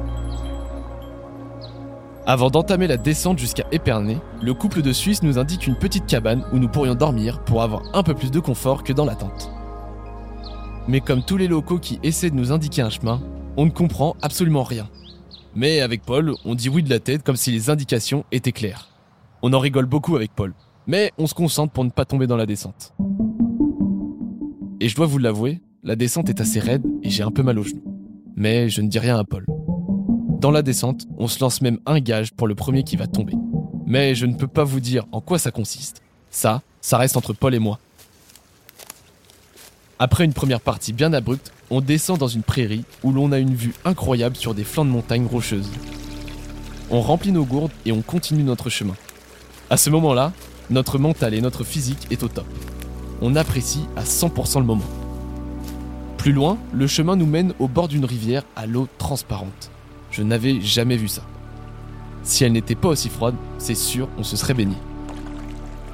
Avant 2.25 2.49
d'entamer 2.49 2.87
la 2.87 2.97
descente 2.97 3.39
jusqu'à 3.39 3.65
Épernay, 3.71 4.17
le 4.41 4.53
couple 4.53 4.81
de 4.81 4.93
Suisse 4.93 5.23
nous 5.23 5.39
indique 5.39 5.67
une 5.67 5.75
petite 5.75 6.05
cabane 6.05 6.45
où 6.53 6.59
nous 6.59 6.69
pourrions 6.69 6.95
dormir 6.95 7.43
pour 7.43 7.63
avoir 7.63 7.83
un 7.93 8.03
peu 8.03 8.13
plus 8.13 8.31
de 8.31 8.39
confort 8.39 8.83
que 8.83 8.93
dans 8.93 9.05
la 9.05 9.15
tente. 9.15 9.51
Mais 10.87 11.01
comme 11.01 11.23
tous 11.23 11.37
les 11.37 11.47
locaux 11.47 11.79
qui 11.79 11.99
essaient 12.03 12.29
de 12.29 12.35
nous 12.35 12.51
indiquer 12.51 12.83
un 12.83 12.89
chemin, 12.89 13.21
on 13.57 13.65
ne 13.65 13.71
comprend 13.71 14.15
absolument 14.21 14.63
rien. 14.63 14.87
Mais 15.55 15.81
avec 15.81 16.03
Paul, 16.03 16.33
on 16.45 16.55
dit 16.55 16.69
oui 16.69 16.83
de 16.83 16.89
la 16.89 16.99
tête 16.99 17.23
comme 17.23 17.35
si 17.35 17.51
les 17.51 17.69
indications 17.69 18.23
étaient 18.31 18.51
claires. 18.51 18.90
On 19.43 19.53
en 19.53 19.59
rigole 19.59 19.87
beaucoup 19.87 20.15
avec 20.15 20.35
Paul, 20.35 20.53
mais 20.85 21.11
on 21.17 21.25
se 21.25 21.33
concentre 21.33 21.73
pour 21.73 21.83
ne 21.83 21.89
pas 21.89 22.05
tomber 22.05 22.27
dans 22.27 22.37
la 22.37 22.45
descente. 22.45 22.93
Et 24.79 24.87
je 24.87 24.95
dois 24.95 25.07
vous 25.07 25.17
l'avouer, 25.17 25.61
la 25.83 25.95
descente 25.95 26.29
est 26.29 26.41
assez 26.41 26.59
raide 26.59 26.85
et 27.01 27.09
j'ai 27.09 27.23
un 27.23 27.31
peu 27.31 27.41
mal 27.41 27.57
aux 27.57 27.63
genoux. 27.63 27.83
Mais 28.35 28.69
je 28.69 28.81
ne 28.81 28.87
dis 28.87 28.99
rien 28.99 29.17
à 29.17 29.23
Paul. 29.23 29.45
Dans 30.39 30.51
la 30.51 30.61
descente, 30.61 31.07
on 31.17 31.27
se 31.27 31.39
lance 31.39 31.61
même 31.61 31.79
un 31.87 31.99
gage 31.99 32.33
pour 32.33 32.47
le 32.47 32.53
premier 32.53 32.83
qui 32.83 32.97
va 32.97 33.07
tomber. 33.07 33.33
Mais 33.87 34.13
je 34.13 34.27
ne 34.27 34.35
peux 34.35 34.47
pas 34.47 34.63
vous 34.63 34.79
dire 34.79 35.05
en 35.11 35.21
quoi 35.21 35.39
ça 35.39 35.49
consiste. 35.49 36.03
Ça, 36.29 36.61
ça 36.79 36.99
reste 36.99 37.17
entre 37.17 37.33
Paul 37.33 37.55
et 37.55 37.59
moi. 37.59 37.79
Après 39.97 40.23
une 40.23 40.33
première 40.33 40.61
partie 40.61 40.93
bien 40.93 41.13
abrupte, 41.13 41.51
on 41.71 41.81
descend 41.81 42.19
dans 42.19 42.27
une 42.27 42.43
prairie 42.43 42.85
où 43.03 43.11
l'on 43.11 43.31
a 43.31 43.39
une 43.39 43.55
vue 43.55 43.73
incroyable 43.85 44.35
sur 44.35 44.53
des 44.53 44.63
flancs 44.63 44.85
de 44.85 44.91
montagnes 44.91 45.25
rocheuses. 45.25 45.71
On 46.91 47.01
remplit 47.01 47.31
nos 47.31 47.45
gourdes 47.45 47.71
et 47.87 47.91
on 47.91 48.01
continue 48.01 48.43
notre 48.43 48.69
chemin. 48.69 48.95
À 49.71 49.77
ce 49.77 49.89
moment-là, 49.89 50.33
notre 50.69 50.99
mental 50.99 51.33
et 51.33 51.39
notre 51.39 51.63
physique 51.63 52.07
est 52.11 52.23
au 52.23 52.27
top. 52.27 52.45
On 53.21 53.37
apprécie 53.37 53.85
à 53.95 54.03
100% 54.03 54.59
le 54.59 54.65
moment. 54.65 54.83
Plus 56.17 56.33
loin, 56.33 56.57
le 56.73 56.87
chemin 56.87 57.15
nous 57.15 57.25
mène 57.25 57.53
au 57.57 57.69
bord 57.69 57.87
d'une 57.87 58.03
rivière 58.03 58.43
à 58.57 58.65
l'eau 58.65 58.89
transparente. 58.97 59.71
Je 60.11 60.23
n'avais 60.23 60.59
jamais 60.59 60.97
vu 60.97 61.07
ça. 61.07 61.21
Si 62.21 62.43
elle 62.43 62.51
n'était 62.51 62.75
pas 62.75 62.89
aussi 62.89 63.07
froide, 63.07 63.35
c'est 63.59 63.75
sûr, 63.75 64.09
on 64.17 64.23
se 64.23 64.35
serait 64.35 64.53
baigné. 64.53 64.75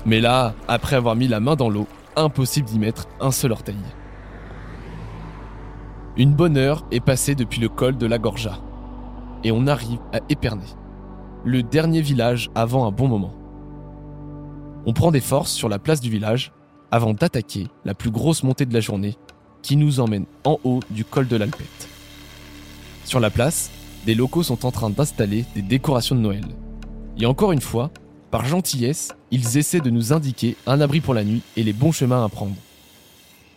Mais 0.07 0.22
là, 0.22 0.55
après 0.67 0.96
avoir 0.96 1.15
mis 1.15 1.27
la 1.27 1.39
main 1.39 1.55
dans 1.55 1.69
l'eau, 1.69 1.86
impossible 2.15 2.67
d'y 2.67 2.79
mettre 2.79 3.07
un 3.22 3.29
seul 3.29 3.51
orteil. 3.51 3.77
Une 6.17 6.34
bonne 6.34 6.57
heure 6.57 6.84
est 6.89 7.00
passée 7.00 7.36
depuis 7.36 7.62
le 7.62 7.69
col 7.69 7.96
de 7.96 8.07
la 8.07 8.17
Gorja. 8.17 8.57
Et 9.43 9.51
on 9.51 9.67
arrive 9.67 10.00
à 10.13 10.22
Épernay, 10.29 10.65
le 11.46 11.62
dernier 11.62 12.01
village 12.01 12.50
avant 12.55 12.88
un 12.88 12.91
bon 12.91 13.07
moment. 13.07 13.36
On 14.89 14.94
prend 14.94 15.12
des 15.12 15.20
forces 15.20 15.51
sur 15.51 15.67
la 15.67 15.79
place 15.79 16.00
du 16.00 16.10
village 16.10 16.53
avant 16.91 17.13
d'attaquer 17.13 17.67
la 17.84 17.94
plus 17.94 18.10
grosse 18.10 18.44
montée 18.44 18.65
de 18.65 18.74
la 18.74 18.79
journée 18.79 19.17
qui 19.62 19.75
nous 19.75 20.00
emmène 20.00 20.25
en 20.46 20.60
haut 20.63 20.79
du 20.89 21.03
col 21.03 21.27
de 21.27 21.36
l'Alpette. 21.36 21.89
Sur 23.03 23.20
la 23.20 23.29
place, 23.29 23.70
des 24.06 24.15
locaux 24.15 24.44
sont 24.44 24.65
en 24.65 24.72
train 24.72 24.89
d'installer 24.89 25.44
des 25.56 25.62
décorations 25.62 26.15
de 26.15 26.22
Noël. 26.22 26.46
Et 27.20 27.25
encore 27.25 27.51
une 27.51 27.60
fois, 27.60 27.91
par 28.32 28.46
gentillesse, 28.46 29.13
ils 29.29 29.58
essaient 29.58 29.82
de 29.82 29.89
nous 29.89 30.13
indiquer 30.13 30.56
un 30.65 30.79
abri 30.79 31.01
pour 31.01 31.13
la 31.13 31.25
nuit 31.25 31.41
et 31.58 31.63
les 31.63 31.74
bons 31.74 31.91
chemins 31.91 32.24
à 32.24 32.29
prendre. 32.29 32.56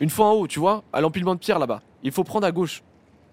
Une 0.00 0.10
fois 0.10 0.26
en 0.26 0.32
haut, 0.32 0.48
tu 0.48 0.58
vois, 0.58 0.82
à 0.92 1.00
l'empilement 1.00 1.36
de 1.36 1.40
pierre 1.40 1.60
là-bas, 1.60 1.80
il 2.02 2.10
faut 2.10 2.24
prendre 2.24 2.46
à 2.48 2.50
gauche. 2.50 2.82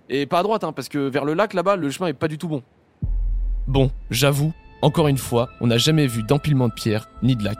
Et 0.07 0.27
pas 0.27 0.37
à 0.37 0.43
droite, 0.43 0.63
hein, 0.63 0.71
parce 0.71 0.87
que 0.87 0.99
vers 0.99 1.25
le 1.25 1.33
lac 1.33 1.55
là-bas, 1.55 1.75
le 1.75 1.89
chemin 1.89 2.09
est 2.09 2.13
pas 2.13 2.27
du 2.27 2.37
tout 2.37 2.47
bon. 2.47 2.61
Bon, 3.65 3.89
j'avoue, 4.11 4.53
encore 4.83 5.07
une 5.07 5.17
fois, 5.17 5.49
on 5.61 5.67
n'a 5.67 5.79
jamais 5.79 6.05
vu 6.05 6.21
d'empilement 6.21 6.67
de 6.67 6.73
pierre 6.73 7.09
ni 7.23 7.35
de 7.35 7.43
lac. 7.43 7.57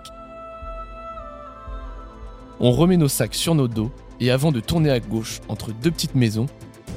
On 2.59 2.71
remet 2.71 2.97
nos 2.97 3.07
sacs 3.07 3.35
sur 3.35 3.53
nos 3.53 3.67
dos 3.67 3.91
et 4.19 4.31
avant 4.31 4.51
de 4.51 4.59
tourner 4.59 4.89
à 4.89 4.99
gauche 4.99 5.41
entre 5.47 5.71
deux 5.71 5.91
petites 5.91 6.15
maisons, 6.15 6.47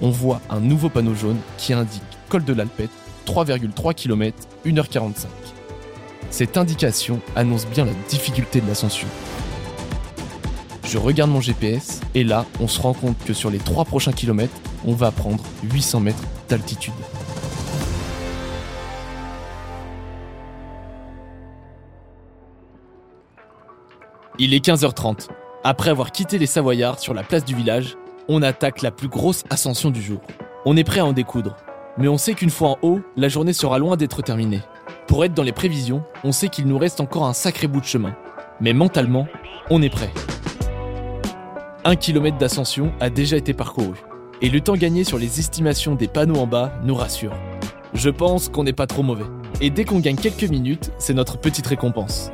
on 0.00 0.08
voit 0.08 0.40
un 0.48 0.58
nouveau 0.58 0.88
panneau 0.88 1.14
jaune 1.14 1.36
qui 1.58 1.74
indique 1.74 2.02
col 2.30 2.44
de 2.44 2.54
l'Alpette, 2.54 2.90
3,3 3.26 3.92
km, 3.92 4.38
1h45. 4.64 5.26
Cette 6.30 6.56
indication 6.56 7.20
annonce 7.36 7.66
bien 7.66 7.84
la 7.84 7.92
difficulté 8.08 8.62
de 8.62 8.68
l'ascension. 8.68 9.08
Je 10.84 10.96
regarde 10.96 11.30
mon 11.30 11.42
GPS 11.42 12.00
et 12.14 12.24
là, 12.24 12.46
on 12.58 12.66
se 12.66 12.80
rend 12.80 12.94
compte 12.94 13.18
que 13.26 13.34
sur 13.34 13.50
les 13.50 13.58
3 13.58 13.84
prochains 13.84 14.12
kilomètres, 14.12 14.56
on 14.86 14.94
va 14.94 15.10
prendre 15.10 15.44
800 15.64 16.00
mètres 16.00 16.24
d'altitude. 16.48 16.94
Il 24.38 24.54
est 24.54 24.64
15h30. 24.64 25.28
Après 25.62 25.90
avoir 25.90 26.10
quitté 26.10 26.38
les 26.38 26.46
Savoyards 26.46 27.00
sur 27.00 27.12
la 27.12 27.22
place 27.22 27.44
du 27.44 27.54
village, 27.54 27.98
on 28.28 28.40
attaque 28.40 28.80
la 28.80 28.90
plus 28.90 29.08
grosse 29.08 29.44
ascension 29.50 29.90
du 29.90 30.00
jour. 30.00 30.20
On 30.64 30.74
est 30.74 30.84
prêt 30.84 31.00
à 31.00 31.04
en 31.04 31.12
découdre. 31.12 31.54
Mais 31.98 32.08
on 32.08 32.16
sait 32.16 32.32
qu'une 32.32 32.48
fois 32.48 32.70
en 32.70 32.78
haut, 32.80 33.00
la 33.14 33.28
journée 33.28 33.52
sera 33.52 33.78
loin 33.78 33.98
d'être 33.98 34.22
terminée. 34.22 34.62
Pour 35.06 35.22
être 35.22 35.34
dans 35.34 35.42
les 35.42 35.52
prévisions, 35.52 36.02
on 36.24 36.32
sait 36.32 36.48
qu'il 36.48 36.66
nous 36.66 36.78
reste 36.78 36.98
encore 37.02 37.26
un 37.26 37.34
sacré 37.34 37.66
bout 37.66 37.80
de 37.80 37.84
chemin. 37.84 38.16
Mais 38.62 38.72
mentalement, 38.72 39.26
on 39.68 39.82
est 39.82 39.90
prêt. 39.90 40.10
Un 41.84 41.96
kilomètre 41.96 42.38
d'ascension 42.38 42.92
a 42.98 43.10
déjà 43.10 43.36
été 43.36 43.52
parcouru. 43.52 43.98
Et 44.40 44.48
le 44.48 44.62
temps 44.62 44.76
gagné 44.76 45.04
sur 45.04 45.18
les 45.18 45.40
estimations 45.40 45.94
des 45.94 46.08
panneaux 46.08 46.40
en 46.40 46.46
bas 46.46 46.72
nous 46.84 46.94
rassure. 46.94 47.34
Je 47.92 48.08
pense 48.08 48.48
qu'on 48.48 48.64
n'est 48.64 48.72
pas 48.72 48.86
trop 48.86 49.02
mauvais. 49.02 49.26
Et 49.60 49.68
dès 49.68 49.84
qu'on 49.84 50.00
gagne 50.00 50.16
quelques 50.16 50.44
minutes, 50.44 50.90
c'est 50.96 51.12
notre 51.12 51.38
petite 51.38 51.66
récompense. 51.66 52.32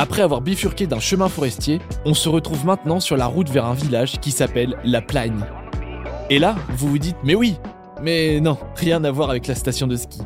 Après 0.00 0.22
avoir 0.22 0.40
bifurqué 0.40 0.86
d'un 0.86 1.00
chemin 1.00 1.28
forestier, 1.28 1.80
on 2.04 2.14
se 2.14 2.28
retrouve 2.28 2.64
maintenant 2.64 3.00
sur 3.00 3.16
la 3.16 3.26
route 3.26 3.50
vers 3.50 3.64
un 3.64 3.74
village 3.74 4.20
qui 4.20 4.30
s'appelle 4.30 4.76
La 4.84 5.02
Plagne. 5.02 5.40
Et 6.30 6.38
là, 6.38 6.54
vous 6.76 6.88
vous 6.88 6.98
dites, 6.98 7.16
mais 7.24 7.34
oui, 7.34 7.56
mais 8.00 8.38
non, 8.38 8.56
rien 8.76 9.02
à 9.02 9.10
voir 9.10 9.28
avec 9.28 9.48
la 9.48 9.56
station 9.56 9.88
de 9.88 9.96
ski. 9.96 10.20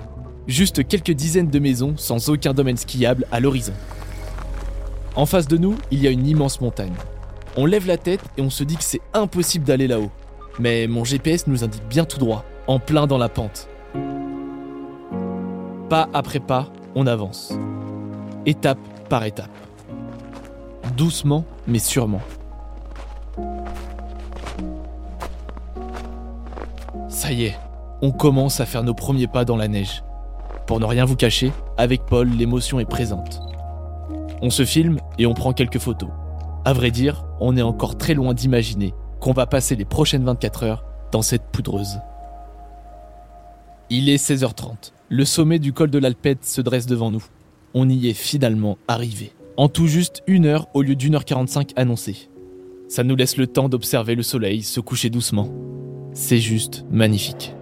Juste 0.46 0.86
quelques 0.86 1.12
dizaines 1.12 1.48
de 1.48 1.58
maisons 1.58 1.94
sans 1.96 2.28
aucun 2.28 2.52
domaine 2.52 2.76
skiable 2.76 3.26
à 3.32 3.40
l'horizon. 3.40 3.72
En 5.16 5.24
face 5.24 5.48
de 5.48 5.56
nous, 5.56 5.78
il 5.90 6.02
y 6.02 6.06
a 6.06 6.10
une 6.10 6.26
immense 6.26 6.60
montagne. 6.60 6.92
On 7.56 7.64
lève 7.64 7.86
la 7.86 7.96
tête 7.96 8.20
et 8.36 8.42
on 8.42 8.50
se 8.50 8.64
dit 8.64 8.76
que 8.76 8.84
c'est 8.84 9.00
impossible 9.14 9.64
d'aller 9.64 9.86
là-haut. 9.86 10.10
Mais 10.58 10.86
mon 10.86 11.04
GPS 11.04 11.46
nous 11.46 11.64
indique 11.64 11.88
bien 11.88 12.04
tout 12.04 12.18
droit, 12.18 12.44
en 12.66 12.78
plein 12.78 13.06
dans 13.06 13.18
la 13.18 13.30
pente. 13.30 13.68
Pas 15.88 16.10
après 16.12 16.40
pas, 16.40 16.68
on 16.94 17.06
avance. 17.06 17.54
Étape 18.44 18.78
par 19.12 19.24
étape. 19.24 19.50
Doucement, 20.96 21.44
mais 21.66 21.78
sûrement. 21.78 22.22
Ça 27.10 27.30
y 27.30 27.44
est, 27.44 27.58
on 28.00 28.10
commence 28.10 28.60
à 28.60 28.64
faire 28.64 28.82
nos 28.82 28.94
premiers 28.94 29.26
pas 29.26 29.44
dans 29.44 29.58
la 29.58 29.68
neige. 29.68 30.02
Pour 30.66 30.80
ne 30.80 30.86
rien 30.86 31.04
vous 31.04 31.14
cacher, 31.14 31.52
avec 31.76 32.06
Paul, 32.06 32.30
l'émotion 32.30 32.80
est 32.80 32.86
présente. 32.86 33.42
On 34.40 34.48
se 34.48 34.64
filme 34.64 34.98
et 35.18 35.26
on 35.26 35.34
prend 35.34 35.52
quelques 35.52 35.78
photos. 35.78 36.08
À 36.64 36.72
vrai 36.72 36.90
dire, 36.90 37.26
on 37.38 37.54
est 37.54 37.60
encore 37.60 37.98
très 37.98 38.14
loin 38.14 38.32
d'imaginer 38.32 38.94
qu'on 39.20 39.34
va 39.34 39.44
passer 39.44 39.76
les 39.76 39.84
prochaines 39.84 40.24
24 40.24 40.62
heures 40.62 40.84
dans 41.10 41.20
cette 41.20 41.44
poudreuse. 41.52 42.00
Il 43.90 44.08
est 44.08 44.16
16h30. 44.16 44.92
Le 45.10 45.26
sommet 45.26 45.58
du 45.58 45.74
col 45.74 45.90
de 45.90 45.98
l'Alpette 45.98 46.46
se 46.46 46.62
dresse 46.62 46.86
devant 46.86 47.10
nous. 47.10 47.26
On 47.74 47.88
y 47.88 48.08
est 48.08 48.14
finalement 48.14 48.76
arrivé. 48.86 49.32
En 49.56 49.68
tout 49.68 49.86
juste 49.86 50.22
une 50.26 50.44
heure 50.44 50.68
au 50.74 50.82
lieu 50.82 50.94
d'une 50.94 51.14
heure 51.14 51.24
45 51.24 51.70
annoncée. 51.76 52.28
Ça 52.88 53.02
nous 53.02 53.16
laisse 53.16 53.38
le 53.38 53.46
temps 53.46 53.70
d'observer 53.70 54.14
le 54.14 54.22
soleil 54.22 54.62
se 54.62 54.78
coucher 54.80 55.08
doucement. 55.08 55.48
C'est 56.12 56.38
juste 56.38 56.84
magnifique. 56.90 57.54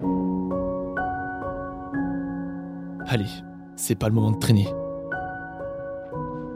Allez, 3.07 3.29
c'est 3.77 3.95
pas 3.95 4.09
le 4.09 4.13
moment 4.13 4.31
de 4.31 4.39
traîner. 4.39 4.67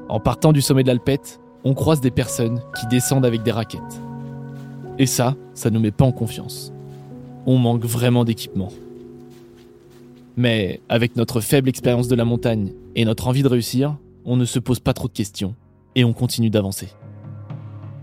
En 0.10 0.20
partant 0.20 0.52
du 0.52 0.62
sommet 0.62 0.84
de 0.84 0.90
l'Alpette, 0.90 1.40
on 1.64 1.74
croise 1.74 2.02
des 2.02 2.12
personnes 2.12 2.62
qui 2.78 2.88
descendent 2.88 3.26
avec 3.26 3.42
des 3.44 3.52
raquettes. 3.52 4.02
Et 5.00 5.06
ça, 5.06 5.36
ça 5.54 5.70
nous 5.70 5.80
met 5.80 5.92
pas 5.92 6.06
en 6.06 6.12
confiance. 6.12 6.74
On 7.46 7.58
manque 7.58 7.86
vraiment 7.86 8.26
d'équipement. 8.26 8.70
Mais 10.38 10.82
avec 10.90 11.16
notre 11.16 11.40
faible 11.40 11.70
expérience 11.70 12.08
de 12.08 12.16
la 12.16 12.26
montagne 12.26 12.74
et 12.96 13.06
notre 13.06 13.28
envie 13.28 13.44
de 13.44 13.48
réussir, 13.48 13.98
on 14.26 14.36
ne 14.36 14.46
se 14.46 14.60
pose 14.60 14.80
pas 14.80 14.94
trop 14.94 15.08
de 15.08 15.14
questions 15.14 15.56
et 15.96 16.04
on 16.04 16.14
continue 16.14 16.50
d'avancer. 16.50 16.90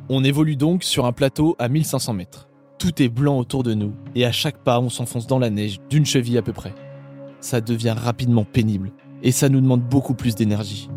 On 0.08 0.24
évolue 0.24 0.56
donc 0.56 0.82
sur 0.82 1.04
un 1.04 1.12
plateau 1.12 1.56
à 1.58 1.68
1500 1.68 2.14
mètres. 2.14 2.48
Tout 2.78 3.02
est 3.02 3.08
blanc 3.08 3.38
autour 3.38 3.62
de 3.62 3.74
nous 3.74 3.92
et 4.14 4.24
à 4.24 4.32
chaque 4.32 4.58
pas 4.58 4.80
on 4.80 4.88
s'enfonce 4.88 5.26
dans 5.26 5.38
la 5.38 5.50
neige 5.50 5.78
d'une 5.90 6.06
cheville 6.06 6.38
à 6.38 6.42
peu 6.42 6.52
près. 6.52 6.74
Ça 7.40 7.60
devient 7.60 7.94
rapidement 7.96 8.44
pénible 8.44 8.92
et 9.22 9.30
ça 9.30 9.48
nous 9.48 9.60
demande 9.60 9.82
beaucoup 9.82 10.14
plus 10.14 10.34
d'énergie. 10.34 10.88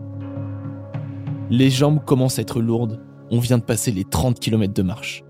Les 1.50 1.70
jambes 1.70 2.04
commencent 2.04 2.40
à 2.40 2.44
être 2.44 2.62
lourdes, 2.62 3.02
on 3.30 3.40
vient 3.40 3.58
de 3.58 3.64
passer 3.64 3.92
les 3.92 4.06
30 4.06 4.40
km 4.40 4.74
de 4.74 4.82
marche. 4.82 5.24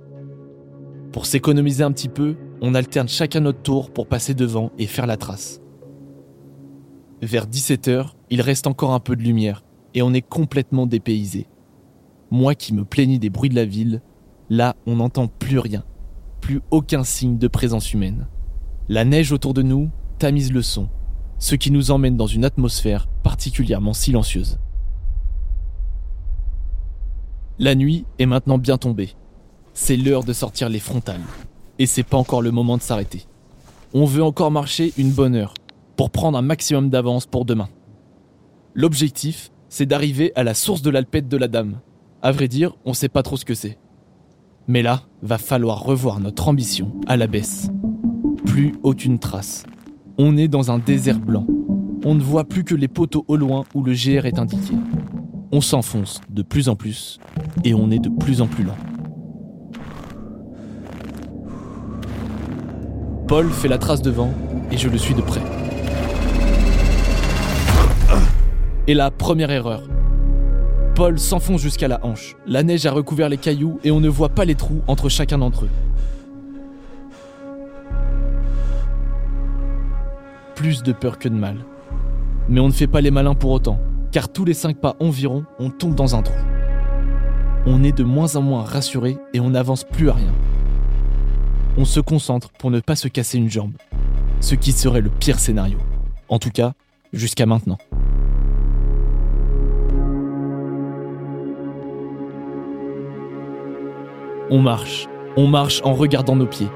Pour 1.12 1.26
s'économiser 1.26 1.84
un 1.84 1.92
petit 1.92 2.10
peu, 2.10 2.36
on 2.62 2.76
alterne 2.76 3.08
chacun 3.08 3.40
notre 3.40 3.62
tour 3.62 3.92
pour 3.92 4.08
passer 4.08 4.34
devant 4.34 4.72
et 4.78 4.88
faire 4.88 5.08
la 5.08 5.18
trace. 5.18 5.62
Vers 7.26 7.48
17h, 7.48 8.10
il 8.30 8.40
reste 8.40 8.68
encore 8.68 8.94
un 8.94 9.00
peu 9.00 9.16
de 9.16 9.24
lumière 9.24 9.64
et 9.96 10.04
on 10.04 10.14
est 10.14 10.22
complètement 10.22 10.86
dépaysé. 10.86 11.48
Moi 12.30 12.54
qui 12.54 12.72
me 12.72 12.86
plaignais 12.86 13.18
des 13.18 13.32
bruits 13.32 13.50
de 13.50 13.56
la 13.56 13.66
ville, 13.66 14.04
là 14.52 14.76
on 14.86 14.98
n'entend 14.98 15.28
plus 15.28 15.58
rien, 15.58 15.84
plus 16.40 16.62
aucun 16.70 17.04
signe 17.04 17.40
de 17.40 17.48
présence 17.48 17.92
humaine. 17.94 18.28
La 18.90 19.06
neige 19.06 19.32
autour 19.32 19.56
de 19.56 19.64
nous 19.64 19.90
tamise 20.20 20.52
le 20.52 20.62
son, 20.62 20.88
ce 21.40 21.56
qui 21.56 21.72
nous 21.72 21.90
emmène 21.90 22.16
dans 22.16 22.28
une 22.28 22.46
atmosphère 22.46 23.08
particulièrement 23.24 23.94
silencieuse. 23.94 24.60
La 27.58 27.74
nuit 27.74 28.06
est 28.20 28.28
maintenant 28.28 28.60
bien 28.60 28.78
tombée. 28.78 29.16
C'est 29.74 29.98
l'heure 29.98 30.26
de 30.26 30.34
sortir 30.34 30.70
les 30.70 30.78
frontales. 30.78 31.26
Et 31.80 31.88
c'est 31.88 32.04
pas 32.04 32.18
encore 32.18 32.44
le 32.44 32.52
moment 32.52 32.78
de 32.78 32.84
s'arrêter. 32.84 33.24
On 33.96 34.06
veut 34.06 34.24
encore 34.24 34.52
marcher 34.52 34.94
une 34.98 35.10
bonne 35.10 35.36
heure 35.36 35.56
pour 35.96 36.10
prendre 36.10 36.38
un 36.38 36.42
maximum 36.42 36.90
d'avance 36.90 37.26
pour 37.26 37.46
demain. 37.46 37.70
L'objectif, 38.74 39.52
c'est 39.70 39.86
d'arriver 39.86 40.32
à 40.36 40.44
la 40.44 40.54
source 40.54 40.82
de 40.82 40.90
l'alpette 40.90 41.28
de 41.28 41.38
la 41.38 41.48
dame. 41.48 41.80
À 42.22 42.32
vrai 42.32 42.48
dire, 42.48 42.76
on 42.86 42.94
sait 42.94 43.10
pas 43.10 43.24
trop 43.24 43.38
ce 43.38 43.46
que 43.46 43.54
c'est. 43.54 43.78
Mais 44.68 44.82
là, 44.82 45.04
va 45.22 45.38
falloir 45.38 45.84
revoir 45.84 46.20
notre 46.20 46.48
ambition 46.48 46.92
à 47.08 47.18
la 47.18 47.28
baisse. 47.28 47.70
Plus 48.46 48.74
aucune 48.84 49.20
trace. 49.20 49.66
On 50.18 50.38
est 50.38 50.48
dans 50.48 50.72
un 50.72 50.80
désert 50.80 51.20
blanc. 51.20 51.46
On 52.04 52.16
ne 52.16 52.22
voit 52.22 52.46
plus 52.46 52.64
que 52.64 52.76
les 52.76 52.88
poteaux 52.88 53.26
au 53.28 53.36
loin 53.36 53.64
où 53.74 53.84
le 53.84 53.94
GR 53.94 54.26
est 54.26 54.40
indiqué. 54.40 54.74
On 55.52 55.62
s'enfonce 55.62 56.22
de 56.30 56.42
plus 56.42 56.68
en 56.70 56.76
plus 56.76 57.20
et 57.64 57.74
on 57.74 57.92
est 57.92 58.00
de 58.00 58.10
plus 58.10 58.42
en 58.42 58.48
plus 58.48 58.64
lent. 58.64 58.78
Paul 63.28 63.50
fait 63.50 63.68
la 63.68 63.78
trace 63.78 64.02
devant 64.02 64.32
et 64.72 64.78
je 64.78 64.90
le 64.90 64.98
suis 64.98 65.16
de 65.16 65.22
près. 65.22 65.42
Et 68.88 68.94
la 68.94 69.10
première 69.10 69.50
erreur. 69.50 69.82
Paul 70.94 71.18
s'enfonce 71.18 71.60
jusqu'à 71.60 71.88
la 71.88 72.06
hanche. 72.06 72.36
La 72.46 72.62
neige 72.62 72.86
a 72.86 72.92
recouvert 72.92 73.30
les 73.30 73.38
cailloux 73.38 73.80
et 73.84 73.90
on 73.90 74.00
ne 74.00 74.08
voit 74.08 74.30
pas 74.30 74.46
les 74.46 74.54
trous 74.54 74.82
entre 74.86 75.10
chacun 75.10 75.40
d'entre 75.40 75.66
eux. 75.66 75.70
Plus 80.54 80.84
de 80.84 80.92
peur 80.92 81.18
que 81.18 81.28
de 81.28 81.34
mal. 81.34 81.58
Mais 82.48 82.60
on 82.60 82.68
ne 82.68 82.72
fait 82.72 82.86
pas 82.86 83.02
les 83.02 83.10
malins 83.10 83.34
pour 83.34 83.50
autant, 83.50 83.80
car 84.12 84.32
tous 84.32 84.46
les 84.46 84.54
cinq 84.54 84.78
pas 84.78 84.96
environ, 85.00 85.46
on 85.58 85.72
tombe 85.72 85.96
dans 85.96 86.16
un 86.16 86.22
trou. 86.22 86.38
On 87.66 87.84
est 87.84 87.98
de 87.98 88.04
moins 88.04 88.36
en 88.36 88.44
moins 88.44 88.64
rassuré 88.64 89.18
et 89.34 89.40
on 89.40 89.50
n'avance 89.50 89.84
plus 89.84 90.12
à 90.12 90.14
rien. 90.14 90.34
On 91.76 91.86
se 91.86 92.00
concentre 92.00 92.52
pour 92.52 92.70
ne 92.70 92.82
pas 92.82 92.96
se 92.96 93.08
casser 93.08 93.40
une 93.40 93.50
jambe, 93.50 93.74
ce 94.42 94.54
qui 94.54 94.72
serait 94.72 95.02
le 95.02 95.10
pire 95.10 95.40
scénario. 95.40 95.80
En 96.30 96.38
tout 96.38 96.52
cas, 96.52 96.74
jusqu'à 97.12 97.48
maintenant. 97.48 97.80
On 104.52 104.60
marche, 104.60 105.08
on 105.38 105.48
marche 105.48 105.82
en 105.84 105.94
regardant 105.94 106.36
nos 106.36 106.46
pieds. 106.46 106.70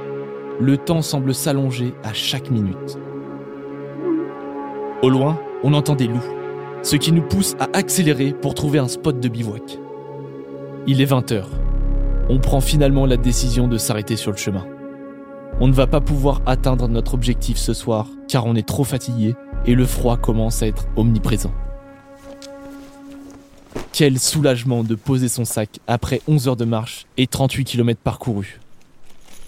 Le 0.60 0.76
temps 0.78 1.04
semble 1.04 1.36
s'allonger 1.36 1.94
à 2.04 2.14
chaque 2.14 2.50
minute. 2.50 2.98
Au 5.04 5.10
loin, 5.10 5.40
on 5.64 5.76
entend 5.76 5.94
des 5.94 6.08
loups, 6.08 6.34
ce 6.82 6.96
qui 6.96 7.12
nous 7.12 7.22
pousse 7.22 7.56
à 7.60 7.70
accélérer 7.78 8.34
pour 8.34 8.56
trouver 8.56 8.80
un 8.80 8.88
spot 8.88 9.20
de 9.20 9.30
bivouac. 9.30 9.78
Il 10.88 11.00
est 11.00 11.12
20h. 11.12 11.44
On 12.30 12.40
prend 12.40 12.60
finalement 12.60 13.06
la 13.06 13.18
décision 13.18 13.68
de 13.68 13.78
s'arrêter 13.78 14.16
sur 14.16 14.32
le 14.32 14.38
chemin. 14.38 14.66
On 15.60 15.68
ne 15.68 15.74
va 15.74 15.86
pas 15.86 16.02
pouvoir 16.02 16.42
atteindre 16.48 16.88
notre 16.88 17.14
objectif 17.14 17.58
ce 17.58 17.74
soir 17.74 18.08
car 18.28 18.48
on 18.48 18.56
est 18.56 18.68
trop 18.68 18.84
fatigué 18.84 19.36
et 19.68 19.76
le 19.76 19.86
froid 19.86 20.18
commence 20.18 20.64
à 20.64 20.68
être 20.68 20.88
omniprésent. 20.96 21.52
Quel 24.00 24.18
soulagement 24.18 24.86
de 24.86 24.96
poser 24.96 25.28
son 25.28 25.44
sac 25.44 25.82
après 25.86 26.22
11 26.26 26.48
heures 26.48 26.56
de 26.56 26.64
marche 26.64 27.06
et 27.18 27.28
38 27.28 27.66
km 27.66 28.00
parcourus. 28.02 28.62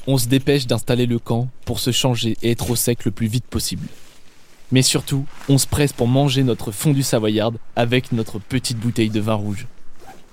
On 0.08 0.17
se 0.17 0.27
dépêche 0.27 0.68
d'installer 0.68 1.05
le 1.05 1.20
camp 1.20 1.48
pour 1.64 1.79
se 1.79 1.92
changer 1.92 2.35
et 2.42 2.51
être 2.51 2.70
au 2.70 2.75
sec 2.75 3.05
le 3.05 3.11
plus 3.11 3.27
vite 3.27 3.46
possible. 3.46 3.87
Mais 4.74 4.81
surtout, 4.81 5.25
on 5.48 5.57
se 5.57 5.68
presse 5.68 5.94
pour 5.94 6.09
manger 6.09 6.44
notre 6.44 6.74
fondue 6.74 7.01
savoyarde 7.01 7.59
avec 7.77 8.11
notre 8.11 8.40
petite 8.40 8.77
bouteille 8.77 9.09
de 9.09 9.22
vin 9.22 9.35
rouge. 9.35 9.68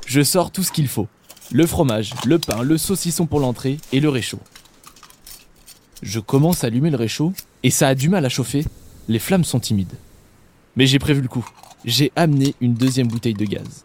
Je 0.05 0.25
sors 0.25 0.51
tout 0.51 0.65
ce 0.65 0.73
qu'il 0.73 0.89
faut. 0.89 1.07
Le 1.53 1.65
fromage, 1.65 2.13
le 2.27 2.41
pain, 2.41 2.65
le 2.65 2.77
saucisson 2.77 3.27
pour 3.27 3.39
l'entrée 3.39 3.77
et 3.93 4.01
le 4.01 4.09
réchaud. 4.09 4.41
Je 6.03 6.19
commence 6.19 6.65
à 6.65 6.67
allumer 6.67 6.91
le 6.91 6.97
réchaud 6.97 7.35
et 7.63 7.71
ça 7.71 7.87
a 7.87 7.95
du 7.95 8.09
mal 8.09 8.27
à 8.27 8.29
chauffer. 8.29 8.65
Les 9.07 9.21
flammes 9.21 9.45
sont 9.45 9.61
timides. 9.61 9.95
Mais 10.75 10.89
j'ai 10.89 10.99
prévu 10.99 11.21
le 11.21 11.29
coup. 11.29 11.49
J'ai 11.85 12.11
amené 12.17 12.57
une 12.61 12.75
deuxième 12.75 13.07
bouteille 13.07 13.35
de 13.35 13.45
gaz. 13.45 13.85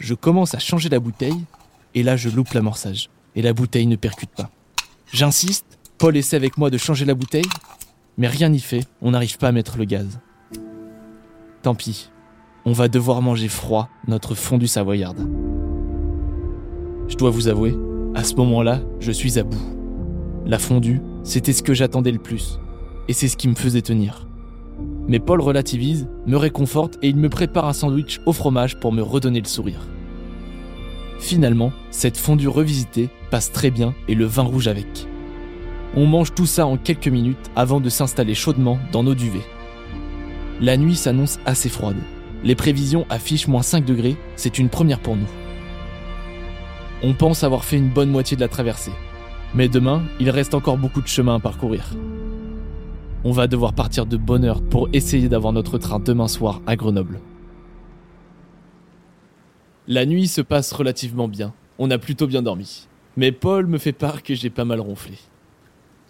Je 0.00 0.14
commence 0.14 0.54
à 0.54 0.58
changer 0.58 0.88
la 0.88 1.00
bouteille 1.00 1.44
et 1.94 2.02
là 2.02 2.16
je 2.16 2.28
loupe 2.28 2.52
l'amorçage. 2.52 3.10
Et 3.36 3.42
la 3.42 3.52
bouteille 3.52 3.86
ne 3.86 3.96
percute 3.96 4.30
pas. 4.30 4.50
J'insiste, 5.12 5.78
Paul 5.98 6.16
essaie 6.16 6.36
avec 6.36 6.58
moi 6.58 6.70
de 6.70 6.78
changer 6.78 7.04
la 7.04 7.14
bouteille, 7.14 7.48
mais 8.16 8.28
rien 8.28 8.48
n'y 8.48 8.60
fait, 8.60 8.86
on 9.00 9.12
n'arrive 9.12 9.38
pas 9.38 9.48
à 9.48 9.52
mettre 9.52 9.76
le 9.76 9.84
gaz. 9.84 10.20
Tant 11.62 11.74
pis, 11.74 12.10
on 12.64 12.72
va 12.72 12.88
devoir 12.88 13.22
manger 13.22 13.48
froid 13.48 13.88
notre 14.06 14.34
fondue 14.34 14.66
savoyarde. 14.66 15.28
Je 17.08 17.16
dois 17.16 17.30
vous 17.30 17.48
avouer, 17.48 17.76
à 18.14 18.24
ce 18.24 18.34
moment-là, 18.36 18.80
je 19.00 19.12
suis 19.12 19.38
à 19.38 19.42
bout. 19.42 19.60
La 20.46 20.58
fondue, 20.58 21.00
c'était 21.22 21.52
ce 21.52 21.62
que 21.62 21.74
j'attendais 21.74 22.12
le 22.12 22.18
plus, 22.18 22.58
et 23.08 23.12
c'est 23.12 23.28
ce 23.28 23.36
qui 23.36 23.48
me 23.48 23.54
faisait 23.54 23.82
tenir. 23.82 24.26
Mais 25.06 25.18
Paul 25.18 25.40
relativise, 25.40 26.08
me 26.26 26.36
réconforte 26.36 26.98
et 27.02 27.08
il 27.08 27.16
me 27.16 27.28
prépare 27.28 27.66
un 27.66 27.72
sandwich 27.72 28.20
au 28.24 28.32
fromage 28.32 28.78
pour 28.80 28.92
me 28.92 29.02
redonner 29.02 29.40
le 29.40 29.46
sourire. 29.46 29.86
Finalement, 31.18 31.72
cette 31.90 32.16
fondue 32.16 32.48
revisitée 32.48 33.08
passe 33.30 33.52
très 33.52 33.70
bien 33.70 33.94
et 34.08 34.14
le 34.14 34.24
vin 34.24 34.42
rouge 34.42 34.68
avec. 34.68 35.06
On 35.96 36.06
mange 36.06 36.34
tout 36.34 36.46
ça 36.46 36.66
en 36.66 36.76
quelques 36.76 37.08
minutes 37.08 37.50
avant 37.54 37.80
de 37.80 37.88
s'installer 37.88 38.34
chaudement 38.34 38.78
dans 38.92 39.02
nos 39.02 39.14
duvets. 39.14 39.46
La 40.60 40.76
nuit 40.76 40.96
s'annonce 40.96 41.38
assez 41.46 41.68
froide. 41.68 41.96
Les 42.42 42.54
prévisions 42.54 43.06
affichent 43.10 43.48
moins 43.48 43.62
5 43.62 43.84
degrés, 43.84 44.16
c'est 44.36 44.58
une 44.58 44.68
première 44.68 45.00
pour 45.00 45.16
nous. 45.16 45.28
On 47.02 47.12
pense 47.12 47.44
avoir 47.44 47.64
fait 47.64 47.76
une 47.76 47.90
bonne 47.90 48.10
moitié 48.10 48.36
de 48.36 48.40
la 48.40 48.48
traversée. 48.48 48.92
Mais 49.54 49.68
demain, 49.68 50.02
il 50.20 50.30
reste 50.30 50.54
encore 50.54 50.78
beaucoup 50.78 51.00
de 51.00 51.08
chemin 51.08 51.36
à 51.36 51.40
parcourir. 51.40 51.84
On 53.26 53.32
va 53.32 53.46
devoir 53.46 53.72
partir 53.72 54.04
de 54.04 54.18
bonne 54.18 54.44
heure 54.44 54.60
pour 54.60 54.90
essayer 54.92 55.30
d'avoir 55.30 55.54
notre 55.54 55.78
train 55.78 55.98
demain 55.98 56.28
soir 56.28 56.60
à 56.66 56.76
Grenoble. 56.76 57.20
La 59.88 60.04
nuit 60.04 60.28
se 60.28 60.42
passe 60.42 60.72
relativement 60.72 61.26
bien. 61.26 61.54
On 61.78 61.90
a 61.90 61.96
plutôt 61.96 62.26
bien 62.26 62.42
dormi. 62.42 62.86
Mais 63.16 63.32
Paul 63.32 63.66
me 63.66 63.78
fait 63.78 63.94
part 63.94 64.22
que 64.22 64.34
j'ai 64.34 64.50
pas 64.50 64.66
mal 64.66 64.78
ronflé. 64.78 65.16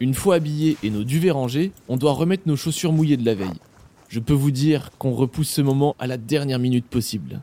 Une 0.01 0.15
fois 0.15 0.35
habillés 0.35 0.77
et 0.83 0.91
nos 0.91 1.05
duvets 1.05 1.31
rangés, 1.31 1.71
on 1.87 1.97
doit 1.97 2.15
remettre 2.15 2.49
nos 2.49 2.57
chaussures 2.57 2.93
mouillées 2.93 3.17
de 3.17 3.25
la 3.25 3.37
veille. 3.37 3.61
Je 4.09 4.19
peux 4.19 4.35
vous 4.35 4.51
dire 4.51 4.91
qu'on 4.99 5.13
repousse 5.13 5.51
ce 5.51 5.63
moment 5.63 5.95
à 6.01 6.09
la 6.09 6.17
dernière 6.17 6.59
minute 6.59 6.87
possible. 6.87 7.43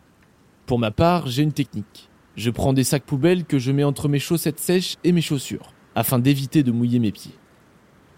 Pour 0.66 0.80
ma 0.80 0.92
part, 0.92 1.28
j'ai 1.28 1.44
une 1.44 1.54
technique. 1.54 2.10
Je 2.36 2.50
prends 2.50 2.74
des 2.74 2.84
sacs 2.84 3.06
poubelles 3.06 3.46
que 3.46 3.58
je 3.58 3.72
mets 3.72 3.86
entre 3.86 4.10
mes 4.10 4.20
chaussettes 4.20 4.60
sèches 4.60 4.98
et 5.06 5.14
mes 5.14 5.22
chaussures, 5.22 5.74
afin 5.96 6.20
d'éviter 6.20 6.62
de 6.62 6.74
mouiller 6.74 7.00
mes 7.00 7.14
pieds. 7.14 7.36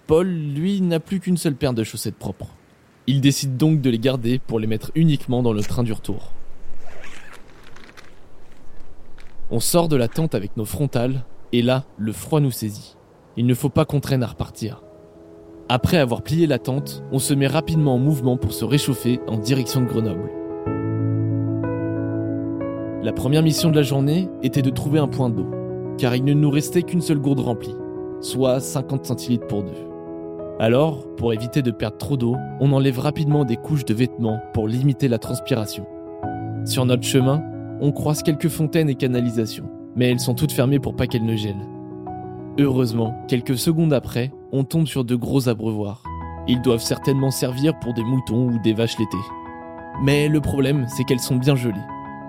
Paul, 0.05 0.27
lui, 0.27 0.81
n'a 0.81 0.99
plus 0.99 1.21
qu'une 1.21 1.37
seule 1.37 1.55
paire 1.55 1.73
de 1.73 1.85
chaussettes 1.85 2.17
propres. 2.17 2.49
Il 3.07 3.21
décide 3.21 3.55
donc 3.55 3.79
de 3.79 3.89
les 3.89 3.99
garder 3.99 4.37
pour 4.37 4.59
les 4.59 4.67
mettre 4.67 4.91
uniquement 4.95 5.41
dans 5.41 5.53
le 5.53 5.61
train 5.61 5.83
du 5.83 5.93
retour. 5.93 6.33
On 9.49 9.61
sort 9.61 9.87
de 9.87 9.95
la 9.95 10.09
tente 10.09 10.35
avec 10.35 10.57
nos 10.57 10.65
frontales, 10.65 11.23
et 11.53 11.61
là, 11.61 11.85
le 11.97 12.11
froid 12.11 12.41
nous 12.41 12.51
saisit. 12.51 12.97
Il 13.37 13.45
ne 13.45 13.53
faut 13.53 13.69
pas 13.69 13.85
qu'on 13.85 14.01
traîne 14.01 14.23
à 14.23 14.27
repartir. 14.27 14.83
Après 15.69 15.97
avoir 15.97 16.21
plié 16.21 16.47
la 16.47 16.59
tente, 16.59 17.01
on 17.13 17.19
se 17.19 17.33
met 17.33 17.47
rapidement 17.47 17.95
en 17.95 17.99
mouvement 17.99 18.35
pour 18.35 18.51
se 18.51 18.65
réchauffer 18.65 19.21
en 19.27 19.37
direction 19.37 19.79
de 19.81 19.85
Grenoble. 19.85 20.29
La 23.03 23.13
première 23.13 23.43
mission 23.43 23.71
de 23.71 23.77
la 23.77 23.83
journée 23.83 24.27
était 24.43 24.61
de 24.61 24.69
trouver 24.69 24.99
un 24.99 25.07
point 25.07 25.29
d'eau, 25.29 25.49
car 25.97 26.13
il 26.13 26.25
ne 26.25 26.33
nous 26.33 26.49
restait 26.49 26.83
qu'une 26.83 27.01
seule 27.01 27.19
gourde 27.19 27.39
remplie, 27.39 27.75
soit 28.19 28.59
50 28.59 29.05
centilitres 29.05 29.47
pour 29.47 29.63
deux. 29.63 29.92
Alors, 30.59 31.07
pour 31.17 31.33
éviter 31.33 31.61
de 31.63 31.71
perdre 31.71 31.97
trop 31.97 32.15
d'eau, 32.15 32.37
on 32.59 32.71
enlève 32.73 32.99
rapidement 32.99 33.43
des 33.43 33.57
couches 33.57 33.85
de 33.85 33.93
vêtements 33.93 34.39
pour 34.53 34.67
limiter 34.67 35.07
la 35.07 35.17
transpiration. 35.17 35.85
Sur 36.63 36.85
notre 36.85 37.03
chemin, 37.03 37.43
on 37.81 37.91
croise 37.91 38.21
quelques 38.21 38.49
fontaines 38.49 38.89
et 38.89 38.95
canalisations, 38.95 39.69
mais 39.95 40.11
elles 40.11 40.19
sont 40.19 40.35
toutes 40.35 40.51
fermées 40.51 40.79
pour 40.79 40.95
pas 40.95 41.07
qu'elles 41.07 41.25
ne 41.25 41.35
gèlent. 41.35 41.67
Heureusement, 42.59 43.15
quelques 43.27 43.57
secondes 43.57 43.93
après, 43.93 44.31
on 44.51 44.63
tombe 44.63 44.85
sur 44.85 45.03
de 45.03 45.15
gros 45.15 45.49
abreuvoirs. 45.49 46.03
Ils 46.47 46.61
doivent 46.61 46.83
certainement 46.83 47.31
servir 47.31 47.77
pour 47.79 47.95
des 47.95 48.03
moutons 48.03 48.49
ou 48.49 48.59
des 48.59 48.73
vaches 48.73 48.99
laitées. 48.99 49.17
Mais 50.03 50.27
le 50.27 50.39
problème, 50.39 50.85
c'est 50.87 51.03
qu'elles 51.03 51.19
sont 51.19 51.37
bien 51.37 51.55
gelées. 51.55 51.73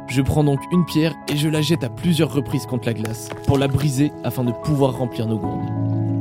Je 0.06 0.22
prends 0.22 0.44
donc 0.44 0.60
une 0.72 0.86
pierre 0.86 1.14
et 1.32 1.36
je 1.36 1.48
la 1.48 1.60
jette 1.60 1.84
à 1.84 1.90
plusieurs 1.90 2.32
reprises 2.32 2.66
contre 2.66 2.86
la 2.86 2.94
glace, 2.94 3.28
pour 3.46 3.58
la 3.58 3.68
briser 3.68 4.12
afin 4.22 4.44
de 4.44 4.52
pouvoir 4.52 4.96
remplir 4.96 5.26
nos 5.26 5.38
gourdes. 5.38 6.13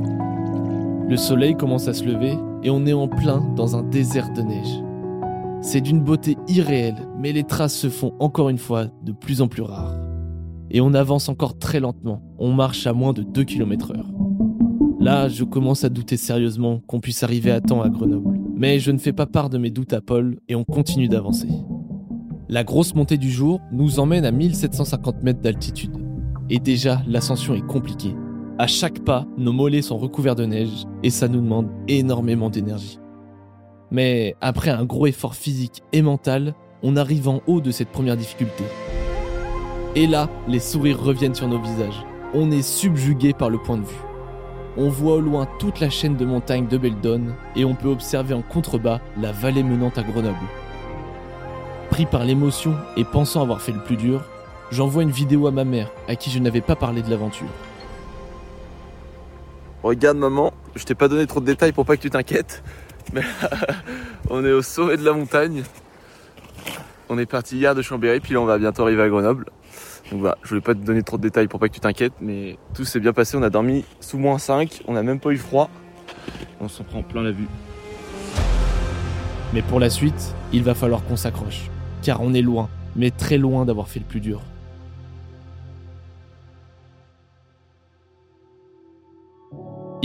Le 1.10 1.18
soleil 1.18 1.56
commence 1.56 1.88
à 1.88 1.94
se 1.94 2.06
lever 2.06 2.38
et 2.64 2.70
on 2.70 2.86
est 2.86 2.94
en 2.94 3.08
plein 3.08 3.42
dans 3.56 3.76
un 3.76 3.84
désert 3.84 4.32
de 4.32 4.42
neige. 4.42 4.82
C'est 5.62 5.82
d'une 5.82 6.02
beauté 6.02 6.38
irréelle, 6.48 7.08
mais 7.20 7.32
les 7.34 7.44
traces 7.44 7.76
se 7.76 7.90
font 7.90 8.14
encore 8.20 8.50
une 8.50 8.58
fois 8.58 8.88
de 9.04 9.12
plus 9.12 9.42
en 9.42 9.48
plus 9.48 9.62
rares. 9.62 9.96
Et 10.72 10.82
on 10.82 10.94
avance 10.94 11.30
encore 11.30 11.58
très 11.58 11.80
lentement, 11.80 12.22
on 12.40 12.54
marche 12.54 12.88
à 12.88 12.94
moins 12.94 13.14
de 13.14 13.22
2 13.22 13.44
km/h. 13.44 14.04
Là, 15.00 15.28
je 15.28 15.44
commence 15.44 15.84
à 15.84 15.90
douter 15.90 16.16
sérieusement 16.16 16.82
qu'on 16.88 17.02
puisse 17.02 17.24
arriver 17.24 17.52
à 17.52 17.60
temps 17.60 17.82
à 17.82 17.90
Grenoble. 17.90 18.40
Mais 18.56 18.80
je 18.80 18.92
ne 18.92 18.98
fais 18.98 19.14
pas 19.14 19.26
part 19.26 19.50
de 19.50 19.58
mes 19.58 19.70
doutes 19.70 19.92
à 19.92 20.00
Paul 20.00 20.40
et 20.48 20.56
on 20.56 20.64
continue 20.64 21.10
d'avancer. 21.10 21.50
La 22.48 22.64
grosse 22.64 22.96
montée 22.96 23.18
du 23.18 23.30
jour 23.30 23.60
nous 23.72 24.00
emmène 24.00 24.26
à 24.26 24.32
1750 24.32 25.22
mètres 25.24 25.42
d'altitude. 25.42 25.98
Et 26.50 26.60
déjà, 26.60 27.02
l'ascension 27.08 27.56
est 27.56 27.66
compliquée. 27.66 28.16
À 28.60 28.68
chaque 28.68 29.00
pas, 29.00 29.26
nos 29.36 29.52
mollets 29.52 29.82
sont 29.82 29.98
recouverts 29.98 30.36
de 30.36 30.46
neige 30.46 30.86
et 31.02 31.10
ça 31.10 31.28
nous 31.28 31.42
demande 31.42 31.72
énormément 31.88 32.52
d'énergie. 32.52 33.00
Mais 33.90 34.36
après 34.42 34.70
un 34.70 34.86
gros 34.86 35.08
effort 35.08 35.34
physique 35.34 35.82
et 35.92 36.04
mental, 36.04 36.54
on 36.84 36.96
arrive 36.96 37.28
en 37.28 37.42
haut 37.48 37.62
de 37.62 37.72
cette 37.72 37.90
première 37.90 38.16
difficulté. 38.16 38.64
Et 39.96 40.06
là, 40.06 40.30
les 40.48 40.60
sourires 40.60 41.02
reviennent 41.02 41.34
sur 41.34 41.48
nos 41.48 41.60
visages. 41.60 42.06
On 42.36 42.52
est 42.52 42.62
subjugué 42.62 43.34
par 43.34 43.50
le 43.50 43.58
point 43.58 43.78
de 43.78 43.86
vue. 43.86 44.06
On 44.78 44.88
voit 44.88 45.16
au 45.16 45.22
loin 45.22 45.48
toute 45.58 45.80
la 45.80 45.90
chaîne 45.90 46.16
de 46.16 46.26
montagnes 46.26 46.68
de 46.68 46.78
Beldon 46.78 47.24
et 47.56 47.66
on 47.66 47.74
peut 47.74 47.90
observer 47.90 48.36
en 48.36 48.44
contrebas 48.44 49.02
la 49.20 49.32
vallée 49.32 49.64
menante 49.64 49.98
à 49.98 50.04
Grenoble. 50.04 50.38
Pris 51.90 52.06
par 52.06 52.24
l'émotion 52.24 52.76
et 52.98 53.04
pensant 53.04 53.42
avoir 53.42 53.62
fait 53.62 53.72
le 53.72 53.84
plus 53.84 53.98
dur, 53.98 54.24
j'envoie 54.70 55.02
une 55.02 55.10
vidéo 55.10 55.48
à 55.48 55.52
ma 55.52 55.64
mère 55.64 55.90
à 56.08 56.16
qui 56.16 56.30
je 56.30 56.38
n'avais 56.38 56.62
pas 56.62 56.76
parlé 56.76 57.02
de 57.02 57.10
l'aventure. 57.10 57.50
Regarde 59.84 60.18
maman, 60.18 60.54
je 60.76 60.86
t'ai 60.86 60.96
pas 60.96 61.10
donné 61.10 61.28
trop 61.28 61.42
de 61.42 61.46
détails 61.46 61.74
pour 61.74 61.86
pas 61.86 61.98
que 61.98 62.02
tu 62.02 62.10
t'inquiètes, 62.10 62.64
mais 63.12 63.22
on 64.30 64.44
est 64.46 64.52
au 64.52 64.62
sommet 64.62 64.96
de 64.96 65.04
la 65.04 65.12
montagne. 65.12 65.64
On 67.10 67.18
est 67.18 67.26
parti 67.26 67.58
hier 67.58 67.76
de 67.76 67.82
Chambéry, 67.82 68.22
puis 68.22 68.34
là 68.34 68.40
on 68.40 68.46
va 68.46 68.58
bientôt 68.58 68.84
arriver 68.84 69.04
à 69.04 69.10
Grenoble. 69.10 69.46
Donc 70.10 70.22
voilà, 70.22 70.38
je 70.44 70.50
voulais 70.50 70.62
pas 70.62 70.74
te 70.74 70.80
donner 70.80 71.04
trop 71.04 71.18
de 71.18 71.24
détails 71.24 71.48
pour 71.48 71.60
pas 71.60 71.68
que 71.68 71.74
tu 71.74 71.82
t'inquiètes, 71.82 72.14
mais 72.22 72.58
tout 72.74 72.86
s'est 72.86 73.02
bien 73.02 73.12
passé. 73.12 73.36
On 73.38 73.44
a 73.44 73.50
dormi 73.50 73.84
sous 74.00 74.18
moins 74.18 74.38
5, 74.38 74.84
on 74.88 74.96
a 74.96 75.04
même 75.04 75.20
pas 75.20 75.32
eu 75.32 75.38
froid. 75.38 75.70
On 76.62 76.70
s'en 76.70 76.84
prend 76.84 77.04
plein 77.04 77.22
la 77.22 77.32
vue. 77.32 77.48
Mais 79.54 79.62
pour 79.62 79.80
la 79.82 79.90
suite, 79.90 80.34
il 80.54 80.64
va 80.64 80.76
falloir 80.76 81.04
qu'on 81.04 81.18
s'accroche 81.18 81.70
car 82.04 82.22
on 82.22 82.34
est 82.34 82.42
loin, 82.42 82.70
mais 82.96 83.10
très 83.10 83.38
loin 83.38 83.66
d'avoir 83.66 83.88
fait 83.88 84.00
le 84.00 84.06
plus 84.06 84.20
dur. 84.20 84.42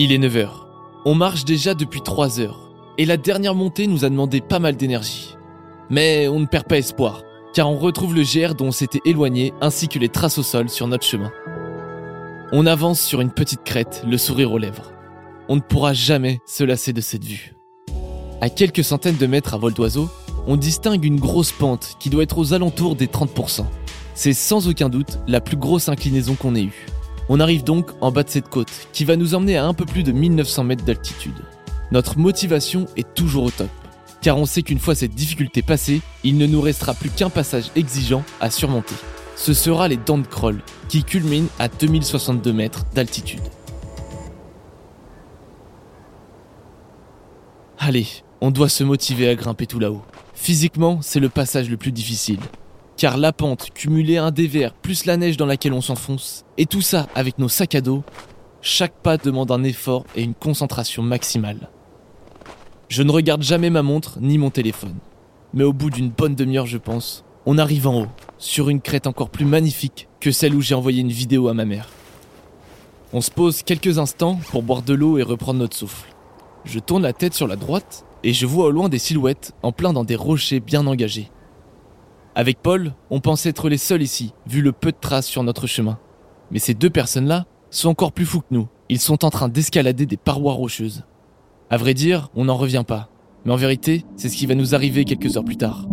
Il 0.00 0.12
est 0.12 0.18
9h. 0.18 0.48
On 1.06 1.16
marche 1.16 1.44
déjà 1.44 1.74
depuis 1.74 2.02
3 2.02 2.38
heures, 2.38 2.70
et 2.98 3.04
la 3.04 3.16
dernière 3.16 3.56
montée 3.56 3.88
nous 3.88 4.04
a 4.04 4.08
demandé 4.08 4.40
pas 4.40 4.60
mal 4.60 4.76
d'énergie. 4.76 5.34
Mais 5.90 6.28
on 6.28 6.38
ne 6.38 6.46
perd 6.46 6.68
pas 6.68 6.78
espoir, 6.78 7.24
car 7.52 7.68
on 7.68 7.76
retrouve 7.76 8.14
le 8.14 8.22
GR 8.22 8.54
dont 8.54 8.66
on 8.66 8.70
s'était 8.70 9.00
éloigné, 9.04 9.52
ainsi 9.60 9.88
que 9.88 9.98
les 9.98 10.08
traces 10.08 10.38
au 10.38 10.44
sol 10.44 10.68
sur 10.68 10.86
notre 10.86 11.04
chemin. 11.04 11.32
On 12.52 12.64
avance 12.64 13.00
sur 13.00 13.20
une 13.20 13.32
petite 13.32 13.64
crête, 13.64 14.04
le 14.06 14.18
sourire 14.18 14.52
aux 14.52 14.58
lèvres. 14.58 14.92
On 15.48 15.56
ne 15.56 15.60
pourra 15.60 15.94
jamais 15.94 16.38
se 16.46 16.62
lasser 16.62 16.92
de 16.92 17.00
cette 17.00 17.24
vue. 17.24 17.56
À 18.40 18.50
quelques 18.50 18.84
centaines 18.84 19.16
de 19.16 19.26
mètres 19.26 19.54
à 19.54 19.58
vol 19.58 19.74
d'oiseau, 19.74 20.08
on 20.46 20.56
distingue 20.56 21.04
une 21.04 21.18
grosse 21.18 21.50
pente 21.50 21.96
qui 21.98 22.08
doit 22.08 22.22
être 22.22 22.38
aux 22.38 22.52
alentours 22.52 22.94
des 22.94 23.08
30%. 23.08 23.64
C'est 24.14 24.32
sans 24.32 24.68
aucun 24.68 24.90
doute 24.90 25.18
la 25.26 25.40
plus 25.40 25.56
grosse 25.56 25.88
inclinaison 25.88 26.36
qu'on 26.36 26.54
ait 26.54 26.62
eue. 26.62 26.86
On 27.30 27.40
arrive 27.40 27.62
donc 27.62 27.90
en 28.00 28.10
bas 28.10 28.22
de 28.22 28.30
cette 28.30 28.48
côte, 28.48 28.88
qui 28.92 29.04
va 29.04 29.16
nous 29.16 29.34
emmener 29.34 29.58
à 29.58 29.66
un 29.66 29.74
peu 29.74 29.84
plus 29.84 30.02
de 30.02 30.12
1900 30.12 30.64
mètres 30.64 30.84
d'altitude. 30.84 31.34
Notre 31.90 32.18
motivation 32.18 32.86
est 32.96 33.14
toujours 33.14 33.44
au 33.44 33.50
top, 33.50 33.68
car 34.22 34.38
on 34.38 34.46
sait 34.46 34.62
qu'une 34.62 34.78
fois 34.78 34.94
cette 34.94 35.14
difficulté 35.14 35.60
passée, 35.60 36.00
il 36.24 36.38
ne 36.38 36.46
nous 36.46 36.60
restera 36.60 36.94
plus 36.94 37.10
qu'un 37.10 37.28
passage 37.28 37.70
exigeant 37.76 38.24
à 38.40 38.50
surmonter. 38.50 38.94
Ce 39.36 39.52
sera 39.52 39.88
les 39.88 39.98
dents 39.98 40.18
de 40.18 40.26
Kroll, 40.26 40.62
qui 40.88 41.04
culminent 41.04 41.48
à 41.58 41.68
2062 41.68 42.52
mètres 42.52 42.86
d'altitude. 42.94 43.42
Allez, 47.78 48.06
on 48.40 48.50
doit 48.50 48.68
se 48.68 48.84
motiver 48.84 49.28
à 49.28 49.34
grimper 49.34 49.66
tout 49.66 49.78
là-haut. 49.78 50.02
Physiquement, 50.34 51.00
c'est 51.02 51.20
le 51.20 51.28
passage 51.28 51.68
le 51.68 51.76
plus 51.76 51.92
difficile. 51.92 52.40
Car 52.98 53.16
la 53.16 53.32
pente, 53.32 53.70
cumulée 53.72 54.16
à 54.16 54.24
un 54.24 54.30
dévers, 54.32 54.74
plus 54.74 55.04
la 55.04 55.16
neige 55.16 55.36
dans 55.36 55.46
laquelle 55.46 55.72
on 55.72 55.80
s'enfonce, 55.80 56.44
et 56.56 56.66
tout 56.66 56.80
ça 56.80 57.06
avec 57.14 57.38
nos 57.38 57.48
sacs 57.48 57.76
à 57.76 57.80
dos, 57.80 58.02
chaque 58.60 58.92
pas 59.04 59.16
demande 59.16 59.52
un 59.52 59.62
effort 59.62 60.04
et 60.16 60.24
une 60.24 60.34
concentration 60.34 61.04
maximale. 61.04 61.70
Je 62.88 63.04
ne 63.04 63.12
regarde 63.12 63.42
jamais 63.42 63.70
ma 63.70 63.82
montre 63.82 64.18
ni 64.20 64.36
mon 64.36 64.50
téléphone. 64.50 64.96
Mais 65.54 65.62
au 65.62 65.72
bout 65.72 65.90
d'une 65.90 66.10
bonne 66.10 66.34
demi-heure, 66.34 66.66
je 66.66 66.76
pense, 66.76 67.24
on 67.46 67.56
arrive 67.56 67.86
en 67.86 68.00
haut, 68.00 68.08
sur 68.36 68.68
une 68.68 68.80
crête 68.80 69.06
encore 69.06 69.30
plus 69.30 69.46
magnifique 69.46 70.08
que 70.18 70.32
celle 70.32 70.56
où 70.56 70.60
j'ai 70.60 70.74
envoyé 70.74 71.00
une 71.00 71.12
vidéo 71.12 71.46
à 71.46 71.54
ma 71.54 71.66
mère. 71.66 71.90
On 73.12 73.20
se 73.20 73.30
pose 73.30 73.62
quelques 73.62 74.00
instants 74.00 74.40
pour 74.50 74.64
boire 74.64 74.82
de 74.82 74.94
l'eau 74.94 75.18
et 75.18 75.22
reprendre 75.22 75.60
notre 75.60 75.76
souffle. 75.76 76.12
Je 76.64 76.80
tourne 76.80 77.04
la 77.04 77.12
tête 77.12 77.34
sur 77.34 77.46
la 77.46 77.54
droite 77.54 78.04
et 78.24 78.32
je 78.32 78.44
vois 78.44 78.66
au 78.66 78.70
loin 78.72 78.88
des 78.88 78.98
silhouettes 78.98 79.52
en 79.62 79.70
plein 79.70 79.92
dans 79.92 80.02
des 80.02 80.16
rochers 80.16 80.58
bien 80.58 80.84
engagés. 80.88 81.30
Avec 82.38 82.62
Paul, 82.62 82.94
on 83.10 83.18
pensait 83.18 83.48
être 83.48 83.68
les 83.68 83.78
seuls 83.78 84.00
ici, 84.00 84.32
vu 84.46 84.62
le 84.62 84.70
peu 84.70 84.92
de 84.92 84.96
traces 84.96 85.26
sur 85.26 85.42
notre 85.42 85.66
chemin. 85.66 85.98
Mais 86.52 86.60
ces 86.60 86.72
deux 86.72 86.88
personnes-là 86.88 87.46
sont 87.68 87.88
encore 87.88 88.12
plus 88.12 88.26
fous 88.26 88.42
que 88.42 88.54
nous. 88.54 88.68
Ils 88.88 89.00
sont 89.00 89.24
en 89.24 89.30
train 89.30 89.48
d'escalader 89.48 90.06
des 90.06 90.16
parois 90.16 90.52
rocheuses. 90.52 91.02
À 91.68 91.76
vrai 91.76 91.94
dire, 91.94 92.30
on 92.36 92.44
n'en 92.44 92.54
revient 92.54 92.84
pas. 92.86 93.10
Mais 93.44 93.52
en 93.52 93.56
vérité, 93.56 94.04
c'est 94.14 94.28
ce 94.28 94.36
qui 94.36 94.46
va 94.46 94.54
nous 94.54 94.76
arriver 94.76 95.04
quelques 95.04 95.36
heures 95.36 95.44
plus 95.44 95.56
tard. 95.56 95.88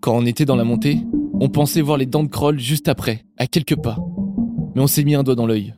Quand 0.00 0.16
on 0.16 0.24
était 0.24 0.46
dans 0.46 0.56
la 0.56 0.64
montée, 0.64 1.02
on 1.38 1.50
pensait 1.50 1.82
voir 1.82 1.98
les 1.98 2.06
dents 2.06 2.24
de 2.24 2.30
Kroll 2.30 2.58
juste 2.58 2.88
après, 2.88 3.26
à 3.36 3.46
quelques 3.46 3.76
pas. 3.76 3.98
Mais 4.74 4.80
on 4.80 4.86
s'est 4.86 5.04
mis 5.04 5.14
un 5.14 5.22
doigt 5.22 5.34
dans 5.34 5.46
l'œil. 5.46 5.74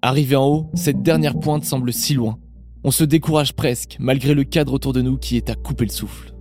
Arrivé 0.00 0.34
en 0.34 0.46
haut, 0.46 0.70
cette 0.72 1.02
dernière 1.02 1.38
pointe 1.38 1.64
semble 1.64 1.92
si 1.92 2.14
loin, 2.14 2.38
on 2.84 2.90
se 2.90 3.04
décourage 3.04 3.52
presque, 3.52 3.98
malgré 4.00 4.32
le 4.32 4.44
cadre 4.44 4.72
autour 4.72 4.94
de 4.94 5.02
nous 5.02 5.18
qui 5.18 5.36
est 5.36 5.50
à 5.50 5.54
couper 5.54 5.84
le 5.84 5.90
souffle. 5.90 6.32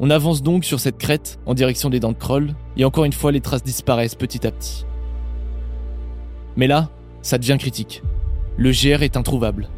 On 0.00 0.10
avance 0.10 0.42
donc 0.42 0.64
sur 0.64 0.80
cette 0.80 0.98
crête 0.98 1.38
en 1.46 1.54
direction 1.54 1.90
des 1.90 2.00
dents 2.00 2.12
de 2.12 2.18
Kroll, 2.18 2.54
et 2.76 2.84
encore 2.84 3.04
une 3.04 3.12
fois 3.12 3.32
les 3.32 3.40
traces 3.40 3.62
disparaissent 3.62 4.14
petit 4.14 4.46
à 4.46 4.50
petit. 4.50 4.84
Mais 6.56 6.66
là, 6.66 6.90
ça 7.22 7.38
devient 7.38 7.56
critique. 7.58 8.02
Le 8.56 8.70
GR 8.70 9.02
est 9.02 9.16
introuvable. 9.16 9.68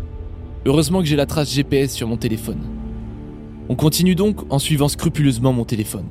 Heureusement 0.65 1.01
que 1.01 1.07
j'ai 1.07 1.17
la 1.17 1.27
trace 1.27 1.53
GPS 1.53 1.93
sur 1.93 2.09
mon 2.09 2.17
téléphone. 2.17 2.61
On 3.69 3.77
continue 3.77 4.15
donc 4.15 4.51
en 4.51 4.59
suivant 4.59 4.89
scrupuleusement 4.89 5.53
mon 5.53 5.65
téléphone. 5.65 6.07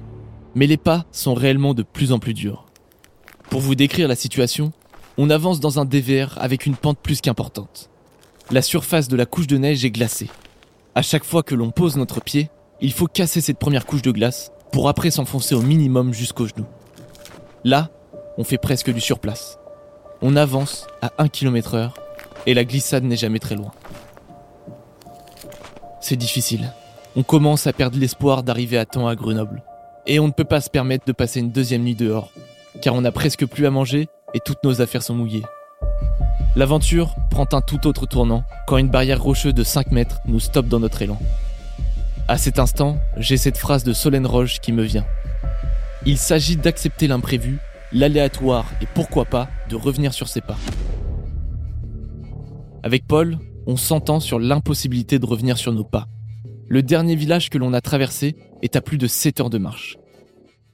Mais 0.56 0.68
les 0.68 0.78
pas 0.78 1.06
sont 1.12 1.34
réellement 1.34 1.74
de 1.74 1.84
plus 1.84 2.12
en 2.12 2.20
plus 2.20 2.34
durs. 2.34 2.66
Pour 3.50 3.62
vous 3.62 3.76
décrire 3.76 4.08
la 4.08 4.16
situation, 4.16 4.72
on 5.18 5.30
avance 5.30 5.60
dans 5.60 5.80
un 5.80 5.86
dévers 5.86 6.38
avec 6.40 6.66
une 6.66 6.76
pente 6.76 7.00
plus 7.00 7.22
qu'importante 7.22 7.90
la 8.52 8.62
surface 8.62 9.08
de 9.08 9.16
la 9.16 9.26
couche 9.26 9.48
de 9.48 9.58
neige 9.58 9.86
est 9.86 9.92
glacée. 9.92 10.30
À 10.94 11.02
chaque 11.02 11.24
fois 11.24 11.44
que 11.44 11.56
l'on 11.56 11.72
pose 11.72 11.98
notre 11.98 12.22
pied, 12.22 12.50
il 12.82 12.92
faut 12.92 13.08
casser 13.08 13.42
cette 13.42 13.60
première 13.60 13.86
couche 13.86 14.02
de 14.02 14.12
glace 14.12 14.52
pour 14.72 14.90
après 14.90 15.12
s'enfoncer 15.12 15.56
au 15.56 15.62
minimum 15.62 16.14
jusqu'au 16.14 16.48
genou. 16.48 16.66
Là, 17.64 17.90
on 18.38 18.44
fait 18.44 18.58
presque 18.58 18.92
du 18.92 19.00
surplace. 19.00 19.58
On 20.22 20.36
avance 20.36 20.88
à 21.02 21.12
1 21.18 21.30
km 21.30 21.76
heure 21.76 21.94
et 22.46 22.54
la 22.54 22.66
glissade 22.66 23.04
n'est 23.04 23.16
jamais 23.16 23.40
très 23.40 23.56
loin. 23.56 23.72
C'est 26.02 26.18
difficile. 26.18 26.72
On 27.16 27.24
commence 27.24 27.66
à 27.66 27.74
perdre 27.74 27.98
l'espoir 27.98 28.44
d'arriver 28.44 28.78
à 28.78 28.86
temps 28.86 29.08
à 29.08 29.16
Grenoble. 29.16 29.64
Et 30.06 30.20
on 30.20 30.28
ne 30.28 30.34
peut 30.34 30.44
pas 30.44 30.62
se 30.62 30.70
permettre 30.70 31.06
de 31.06 31.14
passer 31.14 31.40
une 31.40 31.52
deuxième 31.52 31.84
nuit 31.84 31.96
dehors, 31.96 32.30
car 32.82 32.94
on 32.94 33.02
n'a 33.02 33.12
presque 33.12 33.46
plus 33.48 33.66
à 33.66 33.72
manger 33.72 34.08
et 34.34 34.40
toutes 34.40 34.64
nos 34.64 34.82
affaires 34.82 35.02
sont 35.02 35.16
mouillées. 35.16 35.46
L'aventure 36.56 37.16
prend 37.32 37.48
un 37.54 37.62
tout 37.62 37.88
autre 37.88 38.06
tournant 38.06 38.44
quand 38.68 38.78
une 38.78 38.90
barrière 38.90 39.24
rocheuse 39.24 39.54
de 39.54 39.64
5 39.64 39.92
mètres 39.92 40.20
nous 40.26 40.40
stoppe 40.40 40.68
dans 40.68 40.80
notre 40.80 41.02
élan. 41.02 41.18
À 42.28 42.40
cet 42.40 42.58
instant, 42.58 42.98
j'ai 43.18 43.38
cette 43.38 43.58
phrase 43.58 43.84
de 43.84 43.94
Solène 43.94 44.26
Roche 44.26 44.60
qui 44.60 44.72
me 44.72 44.82
vient. 44.82 45.06
Il 46.08 46.18
s'agit 46.18 46.58
d'accepter 46.58 47.06
l'imprévu, 47.06 47.60
l'aléatoire 47.92 48.66
et 48.82 48.88
pourquoi 48.96 49.26
pas 49.26 49.48
de 49.70 49.76
revenir 49.76 50.12
sur 50.12 50.28
ses 50.28 50.42
pas. 50.42 50.58
Avec 52.82 53.06
Paul, 53.06 53.38
on 53.68 53.78
s'entend 53.78 54.20
sur 54.20 54.40
l'impossibilité 54.40 55.20
de 55.20 55.26
revenir 55.28 55.60
sur 55.60 55.72
nos 55.72 55.84
pas. 55.84 56.08
Le 56.68 56.82
dernier 56.82 57.16
village 57.16 57.52
que 57.52 57.60
l'on 57.60 57.74
a 57.74 57.82
traversé 57.82 58.36
est 58.64 58.76
à 58.76 58.82
plus 58.82 58.98
de 58.98 59.06
7 59.06 59.42
heures 59.42 59.50
de 59.52 59.60
marche. 59.60 59.98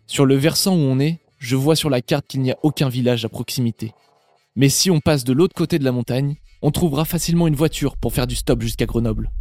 Sur 0.07 0.25
le 0.25 0.35
versant 0.35 0.75
où 0.75 0.79
on 0.79 1.01
est, 1.01 1.19
je 1.37 1.57
vois 1.57 1.75
sur 1.75 1.89
la 1.89 2.01
carte 2.01 2.27
qu'il 2.27 2.41
n'y 2.41 2.51
a 2.51 2.57
aucun 2.63 2.87
village 2.87 3.25
à 3.25 3.29
proximité. 3.29 3.91
Mais 4.55 4.69
si 4.69 4.89
on 4.89 5.01
passe 5.01 5.25
de 5.25 5.33
l'autre 5.33 5.55
côté 5.55 5.79
de 5.79 5.83
la 5.83 5.91
montagne, 5.91 6.37
on 6.61 6.71
trouvera 6.71 7.03
facilement 7.03 7.47
une 7.47 7.55
voiture 7.55 7.97
pour 7.97 8.13
faire 8.13 8.27
du 8.27 8.35
stop 8.35 8.61
jusqu'à 8.61 8.85
Grenoble. 8.85 9.31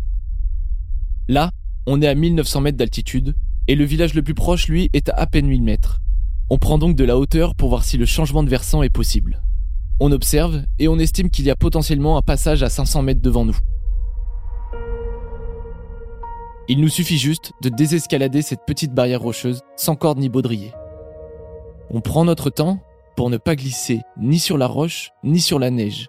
Là, 1.29 1.53
on 1.87 2.03
est 2.03 2.09
à 2.09 2.15
1900 2.15 2.61
mètres 2.61 2.79
d'altitude, 2.79 3.35
et 3.69 3.75
le 3.75 3.85
village 3.85 4.15
le 4.15 4.23
plus 4.23 4.35
proche, 4.35 4.69
lui, 4.69 4.89
est 4.93 5.09
à 5.09 5.15
à 5.15 5.27
peine 5.27 5.47
1000 5.47 5.63
mètres. 5.63 6.01
On 6.51 6.59
prend 6.59 6.79
donc 6.79 6.97
de 6.97 7.05
la 7.05 7.17
hauteur 7.17 7.55
pour 7.55 7.69
voir 7.69 7.85
si 7.85 7.97
le 7.97 8.07
changement 8.07 8.43
de 8.43 8.51
versant 8.51 8.83
est 8.83 8.91
possible. 8.91 9.43
On 10.01 10.13
observe, 10.13 10.63
et 10.79 10.89
on 10.89 10.99
estime 10.99 11.31
qu'il 11.31 11.45
y 11.45 11.51
a 11.51 11.57
potentiellement 11.57 12.17
un 12.17 12.23
passage 12.23 12.63
à 12.63 12.69
500 12.69 13.03
mètres 13.03 13.23
devant 13.23 13.45
nous. 13.45 13.57
Il 16.69 16.81
nous 16.81 16.89
suffit 16.89 17.19
juste 17.19 17.53
de 17.63 17.69
désescalader 17.69 18.43
cette 18.43 18.65
petite 18.67 18.95
barrière 18.95 19.21
rocheuse 19.21 19.61
sans 19.77 19.97
corde 19.97 20.19
ni 20.19 20.29
baudrier. 20.29 20.73
On 21.91 22.01
prend 22.01 22.25
notre 22.25 22.49
temps 22.51 22.81
pour 23.17 23.29
ne 23.29 23.37
pas 23.37 23.57
glisser 23.57 24.01
ni 24.17 24.39
sur 24.39 24.57
la 24.57 24.67
roche 24.67 25.11
ni 25.25 25.41
sur 25.41 25.59
la 25.59 25.71
neige. 25.71 26.07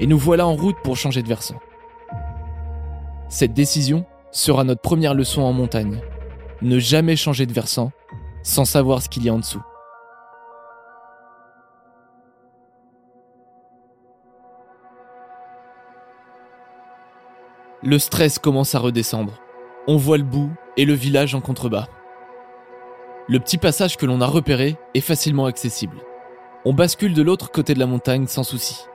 Et 0.00 0.06
nous 0.06 0.18
voilà 0.18 0.46
en 0.46 0.56
route 0.56 0.76
pour 0.82 0.96
changer 0.96 1.22
de 1.22 1.28
versant. 1.28 1.54
Cette 3.28 3.54
décision 3.54 4.06
sera 4.30 4.62
notre 4.62 4.82
première 4.82 5.14
leçon 5.14 5.42
en 5.42 5.52
montagne. 5.52 6.00
Ne 6.62 6.78
jamais 6.78 7.16
changer 7.16 7.44
de 7.46 7.52
versant 7.52 7.90
sans 8.42 8.64
savoir 8.64 9.02
ce 9.02 9.08
qu'il 9.08 9.24
y 9.24 9.28
a 9.28 9.34
en 9.34 9.38
dessous. 9.38 9.62
Le 17.82 17.98
stress 17.98 18.38
commence 18.38 18.74
à 18.74 18.78
redescendre. 18.78 19.40
On 19.88 19.96
voit 19.96 20.18
le 20.18 20.24
bout 20.24 20.50
et 20.76 20.84
le 20.84 20.94
village 20.94 21.34
en 21.34 21.40
contrebas. 21.40 21.88
Le 23.28 23.40
petit 23.40 23.58
passage 23.58 23.96
que 23.96 24.06
l'on 24.06 24.20
a 24.20 24.26
repéré 24.26 24.76
est 24.94 25.00
facilement 25.00 25.46
accessible. 25.46 25.98
On 26.64 26.72
bascule 26.72 27.12
de 27.12 27.22
l'autre 27.22 27.50
côté 27.50 27.74
de 27.74 27.80
la 27.80 27.86
montagne 27.86 28.28
sans 28.28 28.44
souci. 28.44 28.86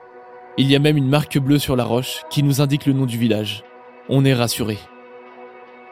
Il 0.56 0.70
y 0.70 0.76
a 0.76 0.78
même 0.78 0.96
une 0.96 1.08
marque 1.08 1.38
bleue 1.38 1.58
sur 1.58 1.76
la 1.76 1.84
roche 1.84 2.22
qui 2.30 2.42
nous 2.42 2.60
indique 2.62 2.86
le 2.86 2.92
nom 2.94 3.06
du 3.06 3.18
village. 3.18 3.64
On 4.08 4.24
est 4.24 4.34
rassuré. 4.34 4.78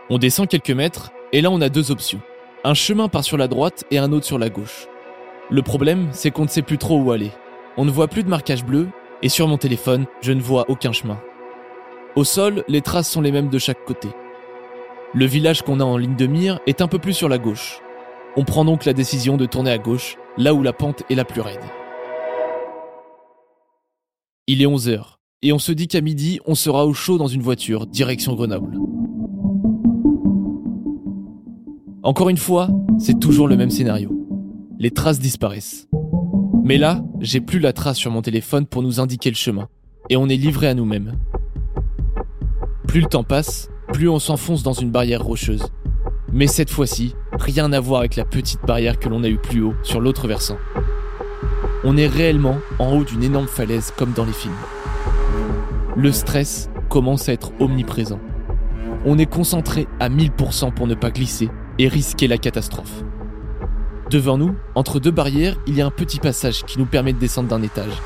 On 0.09 0.19
descend 0.19 0.49
quelques 0.49 0.71
mètres 0.71 1.13
et 1.33 1.41
là 1.41 1.51
on 1.51 1.61
a 1.61 1.69
deux 1.69 1.93
options. 1.93 2.21
Un 2.65 2.75
chemin 2.75 3.09
part 3.09 3.23
sur 3.23 3.37
la 3.37 3.47
droite 3.47 3.85
et 3.93 3.99
un 3.99 4.13
autre 4.13 4.27
sur 4.27 4.39
la 4.39 4.51
gauche. 4.51 4.89
Le 5.49 5.63
problème, 5.63 6.09
c'est 6.11 6.31
qu'on 6.31 6.43
ne 6.43 6.49
sait 6.49 6.63
plus 6.63 6.79
trop 6.79 6.99
où 6.99 7.13
aller. 7.13 7.31
On 7.77 7.85
ne 7.85 7.91
voit 7.91 8.09
plus 8.09 8.25
de 8.25 8.29
marquage 8.29 8.65
bleu 8.65 8.89
et 9.23 9.29
sur 9.29 9.47
mon 9.47 9.59
téléphone, 9.59 10.07
je 10.23 10.33
ne 10.33 10.41
vois 10.41 10.69
aucun 10.69 10.93
chemin. 10.93 11.21
Au 12.17 12.25
sol, 12.25 12.65
les 12.67 12.81
traces 12.81 13.09
sont 13.09 13.21
les 13.21 13.31
mêmes 13.31 13.49
de 13.49 13.59
chaque 13.59 13.85
côté. 13.85 14.09
Le 15.15 15.25
village 15.27 15.63
qu'on 15.63 15.79
a 15.79 15.85
en 15.85 15.97
ligne 15.97 16.17
de 16.17 16.27
mire 16.27 16.59
est 16.67 16.81
un 16.81 16.89
peu 16.89 16.99
plus 16.99 17.15
sur 17.15 17.29
la 17.29 17.39
gauche. 17.39 17.81
On 18.37 18.45
prend 18.45 18.65
donc 18.65 18.85
la 18.85 18.93
décision 18.93 19.37
de 19.37 19.47
tourner 19.47 19.71
à 19.71 19.79
gauche, 19.79 20.17
là 20.37 20.53
où 20.53 20.63
la 20.63 20.73
pente 20.73 21.05
est 21.11 21.15
la 21.15 21.25
plus 21.25 21.41
raide. 21.41 21.63
Il 24.49 24.63
est 24.63 24.67
11h, 24.67 25.20
et 25.43 25.53
on 25.53 25.59
se 25.59 25.73
dit 25.73 25.89
qu'à 25.89 26.03
midi, 26.03 26.39
on 26.47 26.55
sera 26.55 26.87
au 26.87 26.93
chaud 26.93 27.17
dans 27.17 27.27
une 27.27 27.41
voiture, 27.41 27.87
direction 27.87 28.35
Grenoble. 28.35 28.77
Encore 32.03 32.29
une 32.29 32.37
fois, 32.37 32.69
c'est 32.99 33.19
toujours 33.19 33.49
le 33.49 33.57
même 33.57 33.71
scénario. 33.71 34.11
Les 34.79 34.91
traces 34.91 35.19
disparaissent. 35.19 35.89
Mais 36.63 36.77
là, 36.77 37.03
j'ai 37.21 37.41
plus 37.41 37.59
la 37.59 37.73
trace 37.73 37.97
sur 37.97 38.11
mon 38.11 38.21
téléphone 38.21 38.67
pour 38.67 38.83
nous 38.83 39.01
indiquer 39.01 39.31
le 39.31 39.37
chemin, 39.37 39.69
et 40.11 40.17
on 40.17 40.29
est 40.29 40.37
livré 40.37 40.67
à 40.67 40.75
nous-mêmes. 40.75 41.19
Plus 42.87 43.01
le 43.01 43.07
temps 43.07 43.25
passe, 43.25 43.71
plus 43.93 44.09
on 44.09 44.19
s'enfonce 44.19 44.63
dans 44.63 44.73
une 44.73 44.91
barrière 44.91 45.23
rocheuse. 45.23 45.65
Mais 46.33 46.47
cette 46.49 46.71
fois-ci, 46.71 47.15
rien 47.33 47.73
à 47.73 47.81
voir 47.81 48.01
avec 48.01 48.17
la 48.17 48.27
petite 48.27 48.61
barrière 48.67 48.99
que 48.99 49.09
l'on 49.09 49.25
a 49.25 49.29
eue 49.29 49.39
plus 49.39 49.63
haut 49.63 49.75
sur 49.83 50.01
l'autre 50.01 50.29
versant. 50.29 50.59
On 51.83 51.97
est 51.97 52.07
réellement 52.07 52.59
en 52.79 52.95
haut 52.95 53.05
d'une 53.05 53.23
énorme 53.23 53.49
falaise 53.49 53.91
comme 53.97 54.13
dans 54.13 54.27
les 54.27 54.33
films. 54.33 54.53
Le 56.01 56.13
stress 56.13 56.71
commence 56.89 57.29
à 57.29 57.35
être 57.35 57.53
omniprésent. 57.61 58.21
On 59.05 59.19
est 59.19 59.27
concentré 59.27 59.87
à 60.01 60.09
1000% 60.09 60.73
pour 60.73 60.87
ne 60.87 60.95
pas 60.95 61.11
glisser 61.11 61.51
et 61.79 61.89
risquer 61.89 62.27
la 62.27 62.39
catastrophe. 62.39 63.05
Devant 64.09 64.39
nous, 64.39 64.55
entre 64.75 64.99
deux 64.99 65.11
barrières, 65.11 65.57
il 65.67 65.77
y 65.77 65.83
a 65.83 65.87
un 65.87 65.91
petit 65.91 66.19
passage 66.19 66.65
qui 66.65 66.79
nous 66.79 66.87
permet 66.87 67.13
de 67.13 67.19
descendre 67.19 67.51
d'un 67.51 67.61
étage. 67.61 68.01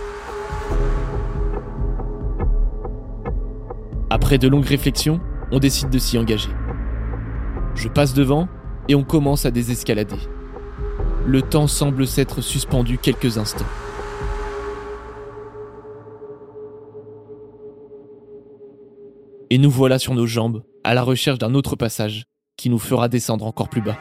Après 4.11 4.39
de 4.39 4.49
longues 4.49 4.67
réflexions, 4.67 5.21
on 5.53 5.61
décide 5.61 5.91
de 5.91 5.99
s'y 6.01 6.19
engager. 6.19 6.51
Je 7.77 7.87
passe 7.87 8.13
devant 8.13 8.49
et 8.89 8.97
on 8.97 9.05
commence 9.05 9.47
à 9.47 9.53
désescalader. 9.53 10.19
Le 11.29 11.43
temps 11.43 11.69
semble 11.69 12.09
s'être 12.09 12.41
suspendu 12.41 12.99
quelques 12.99 13.39
instants. 13.39 13.65
Et 19.55 19.59
nous 19.59 19.71
voilà 19.71 20.01
sur 20.01 20.15
nos 20.15 20.27
jambes, 20.27 20.65
à 20.83 20.95
la 20.95 21.05
recherche 21.05 21.39
d'un 21.39 21.55
autre 21.55 21.77
passage 21.77 22.25
qui 22.57 22.71
nous 22.71 22.81
fera 22.81 23.09
descendre 23.09 23.47
encore 23.47 23.69
plus 23.69 23.83
bas. 23.83 23.97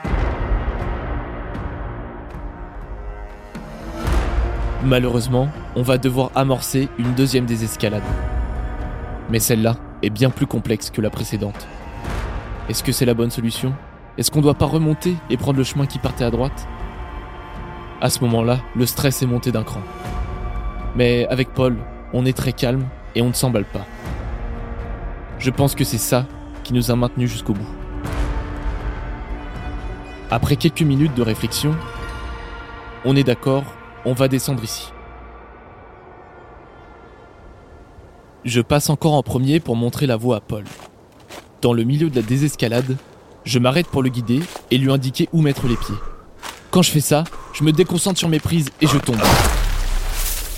Malheureusement, 4.83 5.49
on 5.75 5.83
va 5.83 5.99
devoir 5.99 6.31
amorcer 6.33 6.89
une 6.97 7.13
deuxième 7.13 7.45
désescalade. 7.45 8.01
Mais 9.29 9.37
celle-là 9.37 9.75
est 10.01 10.09
bien 10.09 10.31
plus 10.31 10.47
complexe 10.47 10.89
que 10.89 11.01
la 11.01 11.11
précédente. 11.11 11.67
Est-ce 12.67 12.83
que 12.83 12.91
c'est 12.91 13.05
la 13.05 13.13
bonne 13.13 13.29
solution? 13.29 13.75
Est-ce 14.17 14.31
qu'on 14.31 14.39
ne 14.39 14.45
doit 14.45 14.55
pas 14.55 14.65
remonter 14.65 15.13
et 15.29 15.37
prendre 15.37 15.59
le 15.59 15.63
chemin 15.63 15.85
qui 15.85 15.99
partait 15.99 16.25
à 16.25 16.31
droite? 16.31 16.67
À 18.01 18.09
ce 18.09 18.21
moment-là, 18.21 18.57
le 18.75 18.87
stress 18.87 19.21
est 19.21 19.27
monté 19.27 19.51
d'un 19.51 19.63
cran. 19.63 19.81
Mais 20.95 21.27
avec 21.27 21.53
Paul, 21.53 21.77
on 22.11 22.25
est 22.25 22.35
très 22.35 22.53
calme 22.53 22.87
et 23.13 23.21
on 23.21 23.27
ne 23.27 23.33
s'emballe 23.33 23.65
pas. 23.65 23.85
Je 25.43 25.49
pense 25.49 25.75
que 25.75 25.84
c'est 25.84 25.97
ça 25.97 26.25
qui 26.63 26.71
nous 26.71 26.89
a 26.89 26.95
maintenus 26.95 27.29
jusqu'au 27.29 27.51
bout. 27.51 27.67
Après 30.32 30.56
quelques 30.56 30.84
minutes 30.84 31.13
de 31.15 31.21
réflexion, 31.21 31.75
on 33.03 33.13
est 33.17 33.25
d'accord, 33.25 33.65
on 34.06 34.13
va 34.13 34.29
descendre 34.29 34.63
ici. 34.63 34.93
Je 38.45 38.62
passe 38.62 38.89
encore 38.89 39.15
en 39.15 39.21
premier 39.21 39.60
pour 39.60 39.75
montrer 39.75 40.08
la 40.08 40.15
voie 40.15 40.38
à 40.38 40.39
Paul. 40.39 40.63
Dans 41.62 41.73
le 41.73 41.84
milieu 41.84 42.10
de 42.10 42.15
la 42.15 42.21
désescalade, 42.21 42.95
je 43.43 43.60
m'arrête 43.60 43.88
pour 43.88 44.01
le 44.01 44.08
guider 44.08 44.39
et 44.71 44.77
lui 44.77 44.93
indiquer 44.93 45.27
où 45.34 45.41
mettre 45.41 45.67
les 45.67 45.75
pieds. 45.75 45.95
Quand 46.71 46.84
je 46.84 46.91
fais 46.91 47.01
ça, 47.01 47.25
je 47.51 47.65
me 47.65 47.73
déconcentre 47.73 48.17
sur 48.17 48.29
mes 48.29 48.39
prises 48.39 48.69
et 48.79 48.88
je 48.88 48.97
tombe. 48.97 49.19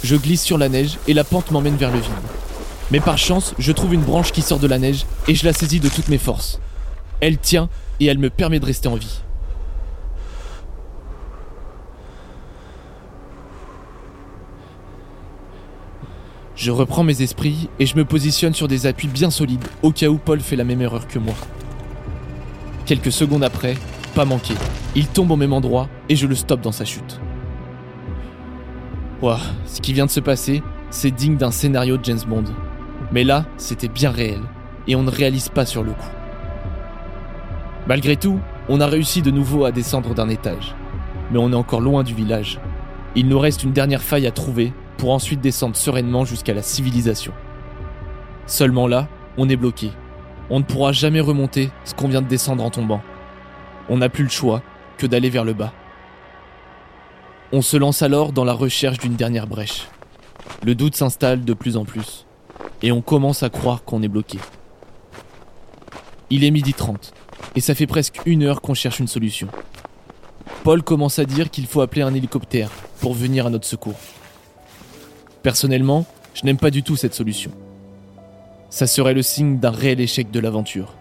Je 0.04 0.16
glisse 0.16 0.44
sur 0.44 0.60
la 0.60 0.70
neige 0.70 1.00
et 1.08 1.16
la 1.16 1.24
pente 1.24 1.50
m'emmène 1.50 1.76
vers 1.76 1.92
le 1.92 1.98
vide. 1.98 2.14
Mais 2.92 3.00
par 3.00 3.18
chance, 3.18 3.56
je 3.58 3.72
trouve 3.72 3.94
une 3.94 4.02
branche 4.02 4.32
qui 4.32 4.42
sort 4.42 4.60
de 4.60 4.68
la 4.68 4.78
neige 4.78 5.06
et 5.28 5.36
je 5.36 5.46
la 5.46 5.54
saisis 5.54 5.80
de 5.80 5.90
toutes 5.90 6.10
mes 6.10 6.18
forces. 6.18 6.60
Elle 7.20 7.38
tient 7.38 7.70
et 8.00 8.06
elle 8.06 8.20
me 8.20 8.30
permet 8.30 8.60
de 8.60 8.66
rester 8.66 8.88
en 8.88 8.96
vie. 8.96 9.22
Je 16.56 16.72
reprends 16.72 17.04
mes 17.04 17.22
esprits 17.22 17.70
et 17.80 17.86
je 17.86 17.98
me 17.98 18.06
positionne 18.06 18.54
sur 18.54 18.68
des 18.68 18.86
appuis 18.86 19.08
bien 19.08 19.30
solides 19.30 19.64
au 19.84 19.92
cas 19.92 20.08
où 20.08 20.18
Paul 20.18 20.40
fait 20.40 20.56
la 20.56 20.64
même 20.64 20.82
erreur 20.82 21.08
que 21.08 21.20
moi. 21.20 21.36
Quelques 22.86 23.12
secondes 23.12 23.44
après, 23.44 23.76
pas 24.14 24.26
manqué, 24.26 24.54
il 24.96 25.08
tombe 25.08 25.32
au 25.32 25.36
même 25.36 25.54
endroit 25.54 25.90
et 26.08 26.16
je 26.16 26.28
le 26.28 26.36
stoppe 26.36 26.62
dans 26.62 26.72
sa 26.72 26.86
chute. 26.86 27.20
Ouah, 29.22 29.40
ce 29.66 29.82
qui 29.82 29.92
vient 29.92 30.06
de 30.06 30.12
se 30.12 30.20
passer, 30.20 30.64
c'est 30.92 31.12
digne 31.12 31.36
d'un 31.36 31.52
scénario 31.52 31.98
de 31.98 32.06
James 32.06 32.24
Bond. 32.28 32.46
Mais 33.16 33.24
là, 33.24 33.46
c'était 33.56 33.88
bien 33.88 34.12
réel 34.12 34.42
et 34.90 34.96
on 34.98 35.02
ne 35.02 35.10
réalise 35.10 35.48
pas 35.48 35.66
sur 35.66 35.84
le 35.84 35.94
coup. 35.94 36.10
Malgré 37.88 38.18
tout, 38.18 38.42
on 38.68 38.82
a 38.82 38.88
réussi 38.88 39.22
de 39.22 39.32
nouveau 39.32 39.64
à 39.64 39.72
descendre 39.72 40.14
d'un 40.14 40.28
étage. 40.28 40.76
Mais 41.32 41.40
on 41.40 41.54
est 41.54 41.56
encore 41.56 41.80
loin 41.80 42.04
du 42.04 42.14
village. 42.14 42.60
Il 43.16 43.30
nous 43.30 43.40
reste 43.40 43.64
une 43.64 43.72
dernière 43.72 44.02
faille 44.02 44.28
à 44.28 44.32
trouver 44.32 44.74
pour 44.98 45.14
ensuite 45.14 45.40
descendre 45.40 45.78
sereinement 45.78 46.26
jusqu'à 46.26 46.54
la 46.54 46.62
civilisation. 46.62 47.32
Seulement 48.48 48.86
là, 48.86 49.08
on 49.38 49.48
est 49.48 49.56
bloqué. 49.56 49.92
On 50.50 50.60
ne 50.60 50.66
pourra 50.66 50.92
jamais 50.92 51.22
remonter 51.22 51.70
ce 51.86 51.94
qu'on 51.94 52.10
vient 52.10 52.22
de 52.22 52.28
descendre 52.28 52.66
en 52.66 52.70
tombant. 52.70 53.02
On 53.88 53.96
n'a 53.96 54.10
plus 54.10 54.26
le 54.26 54.30
choix 54.30 54.62
que 54.98 55.08
d'aller 55.08 55.30
vers 55.30 55.46
le 55.46 55.54
bas. 55.54 55.72
On 57.54 57.62
se 57.62 57.78
lance 57.78 58.02
alors 58.02 58.34
dans 58.34 58.44
la 58.44 58.52
recherche 58.52 58.98
d'une 58.98 59.16
dernière 59.16 59.48
brèche. 59.48 59.88
Le 60.66 60.76
doute 60.76 60.98
s'installe 60.98 61.46
de 61.46 61.54
plus 61.54 61.78
en 61.78 61.86
plus, 61.86 62.25
et 62.86 62.92
on 62.92 63.02
commence 63.02 63.42
à 63.42 63.50
croire 63.50 63.84
qu'on 63.84 64.04
est 64.04 64.08
bloqué. 64.08 64.38
Il 66.30 66.44
est 66.44 66.52
midi 66.52 66.76
30, 66.76 67.14
et 67.56 67.60
ça 67.60 67.74
fait 67.74 67.88
presque 67.88 68.22
une 68.28 68.44
heure 68.44 68.62
qu'on 68.62 68.76
cherche 68.76 69.00
une 69.00 69.08
solution. 69.08 69.48
Paul 70.64 70.84
commence 70.84 71.18
à 71.18 71.26
dire 71.26 71.50
qu'il 71.50 71.66
faut 71.66 71.82
appeler 71.82 72.04
un 72.04 72.14
hélicoptère 72.14 72.70
pour 73.00 73.16
venir 73.16 73.48
à 73.48 73.50
notre 73.50 73.66
secours. 73.66 73.98
Personnellement, 75.42 76.06
je 76.36 76.46
n'aime 76.46 76.60
pas 76.60 76.70
du 76.70 76.84
tout 76.84 76.96
cette 76.96 77.16
solution. 77.16 77.50
Ça 78.70 78.86
serait 78.86 79.16
le 79.16 79.24
signe 79.24 79.58
d'un 79.58 79.72
réel 79.72 80.00
échec 80.00 80.30
de 80.30 80.40
l'aventure. 80.40 80.94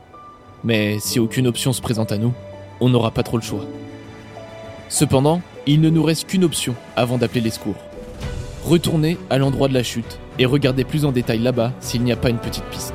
Mais 0.64 0.98
si 1.00 1.20
aucune 1.20 1.46
option 1.46 1.74
se 1.74 1.82
présente 1.82 2.12
à 2.12 2.16
nous, 2.16 2.32
on 2.80 2.88
n'aura 2.88 3.10
pas 3.10 3.22
trop 3.22 3.36
le 3.36 3.42
choix. 3.42 3.66
Cependant, 4.88 5.42
il 5.66 5.82
ne 5.82 5.90
nous 5.90 6.02
reste 6.02 6.28
qu'une 6.28 6.44
option 6.44 6.74
avant 6.96 7.18
d'appeler 7.18 7.42
les 7.42 7.50
secours. 7.50 7.76
Retourner 8.64 9.18
à 9.28 9.36
l'endroit 9.36 9.68
de 9.68 9.74
la 9.74 9.82
chute 9.82 10.18
et 10.38 10.46
regarder 10.46 10.84
plus 10.84 11.04
en 11.04 11.12
détail 11.12 11.38
là-bas 11.38 11.72
s'il 11.80 12.02
n'y 12.02 12.12
a 12.12 12.16
pas 12.16 12.30
une 12.30 12.38
petite 12.38 12.64
piste. 12.64 12.94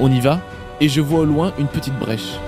On 0.00 0.10
y 0.10 0.20
va 0.20 0.40
et 0.80 0.88
je 0.88 1.00
vois 1.00 1.20
au 1.20 1.24
loin 1.24 1.52
une 1.58 1.68
petite 1.68 1.98
brèche. 1.98 2.38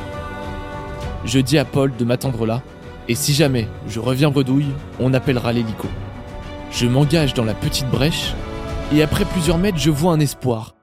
Je 1.25 1.38
dis 1.38 1.59
à 1.59 1.64
Paul 1.64 1.93
de 1.97 2.05
m'attendre 2.05 2.47
là 2.47 2.62
et 3.09 3.14
si 3.14 3.35
jamais 3.35 3.69
je 3.88 4.01
reviens 4.01 4.31
bredouille, 4.31 4.73
on 4.99 5.14
appellera 5.14 5.53
l'hélico. 5.53 5.88
Je 6.71 6.87
m'engage 6.87 7.35
dans 7.35 7.45
la 7.45 7.55
petite 7.55 7.88
brèche 7.90 8.35
et 8.93 9.03
après 9.03 9.25
plusieurs 9.25 9.59
mètres, 9.59 9.79
je 9.79 9.90
vois 9.90 10.12
un 10.12 10.21
espoir. 10.21 10.75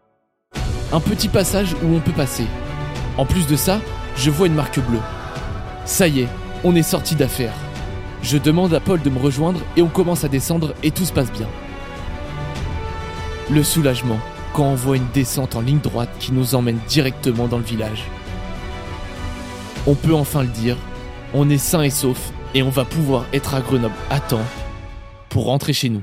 Un 0.93 0.99
petit 0.99 1.27
passage 1.27 1.73
où 1.83 1.95
on 1.95 1.99
peut 1.99 2.11
passer. 2.11 2.45
En 3.17 3.25
plus 3.25 3.47
de 3.47 3.55
ça, 3.55 3.79
je 4.17 4.29
vois 4.29 4.47
une 4.47 4.55
marque 4.55 4.79
bleue. 4.79 4.99
Ça 5.85 6.07
y 6.07 6.21
est, 6.21 6.27
on 6.63 6.75
est 6.75 6.83
sorti 6.83 7.15
d'affaire. 7.15 7.53
Je 8.23 8.37
demande 8.37 8.73
à 8.73 8.79
Paul 8.79 9.01
de 9.01 9.09
me 9.09 9.19
rejoindre 9.19 9.59
et 9.75 9.81
on 9.81 9.87
commence 9.87 10.23
à 10.23 10.27
descendre 10.27 10.73
et 10.83 10.91
tout 10.91 11.05
se 11.05 11.13
passe 11.13 11.31
bien. 11.31 11.47
Le 13.51 13.63
soulagement 13.63 14.19
quand 14.53 14.63
on 14.63 14.75
voit 14.75 14.95
une 14.95 15.09
descente 15.13 15.57
en 15.57 15.61
ligne 15.61 15.79
droite 15.79 16.09
qui 16.19 16.31
nous 16.31 16.55
emmène 16.55 16.79
directement 16.87 17.47
dans 17.47 17.57
le 17.57 17.65
village. 17.65 18.05
On 19.85 19.93
peut 19.93 20.13
enfin 20.13 20.43
le 20.43 20.47
dire, 20.47 20.77
on 21.33 21.49
est 21.49 21.57
sain 21.57 21.81
et 21.81 21.89
sauf 21.89 22.31
et 22.53 22.63
on 22.63 22.69
va 22.69 22.85
pouvoir 22.85 23.25
être 23.33 23.53
à 23.53 23.59
Grenoble 23.59 23.95
à 24.09 24.21
temps 24.21 24.45
pour 25.27 25.45
rentrer 25.45 25.73
chez 25.73 25.89
nous. 25.89 26.01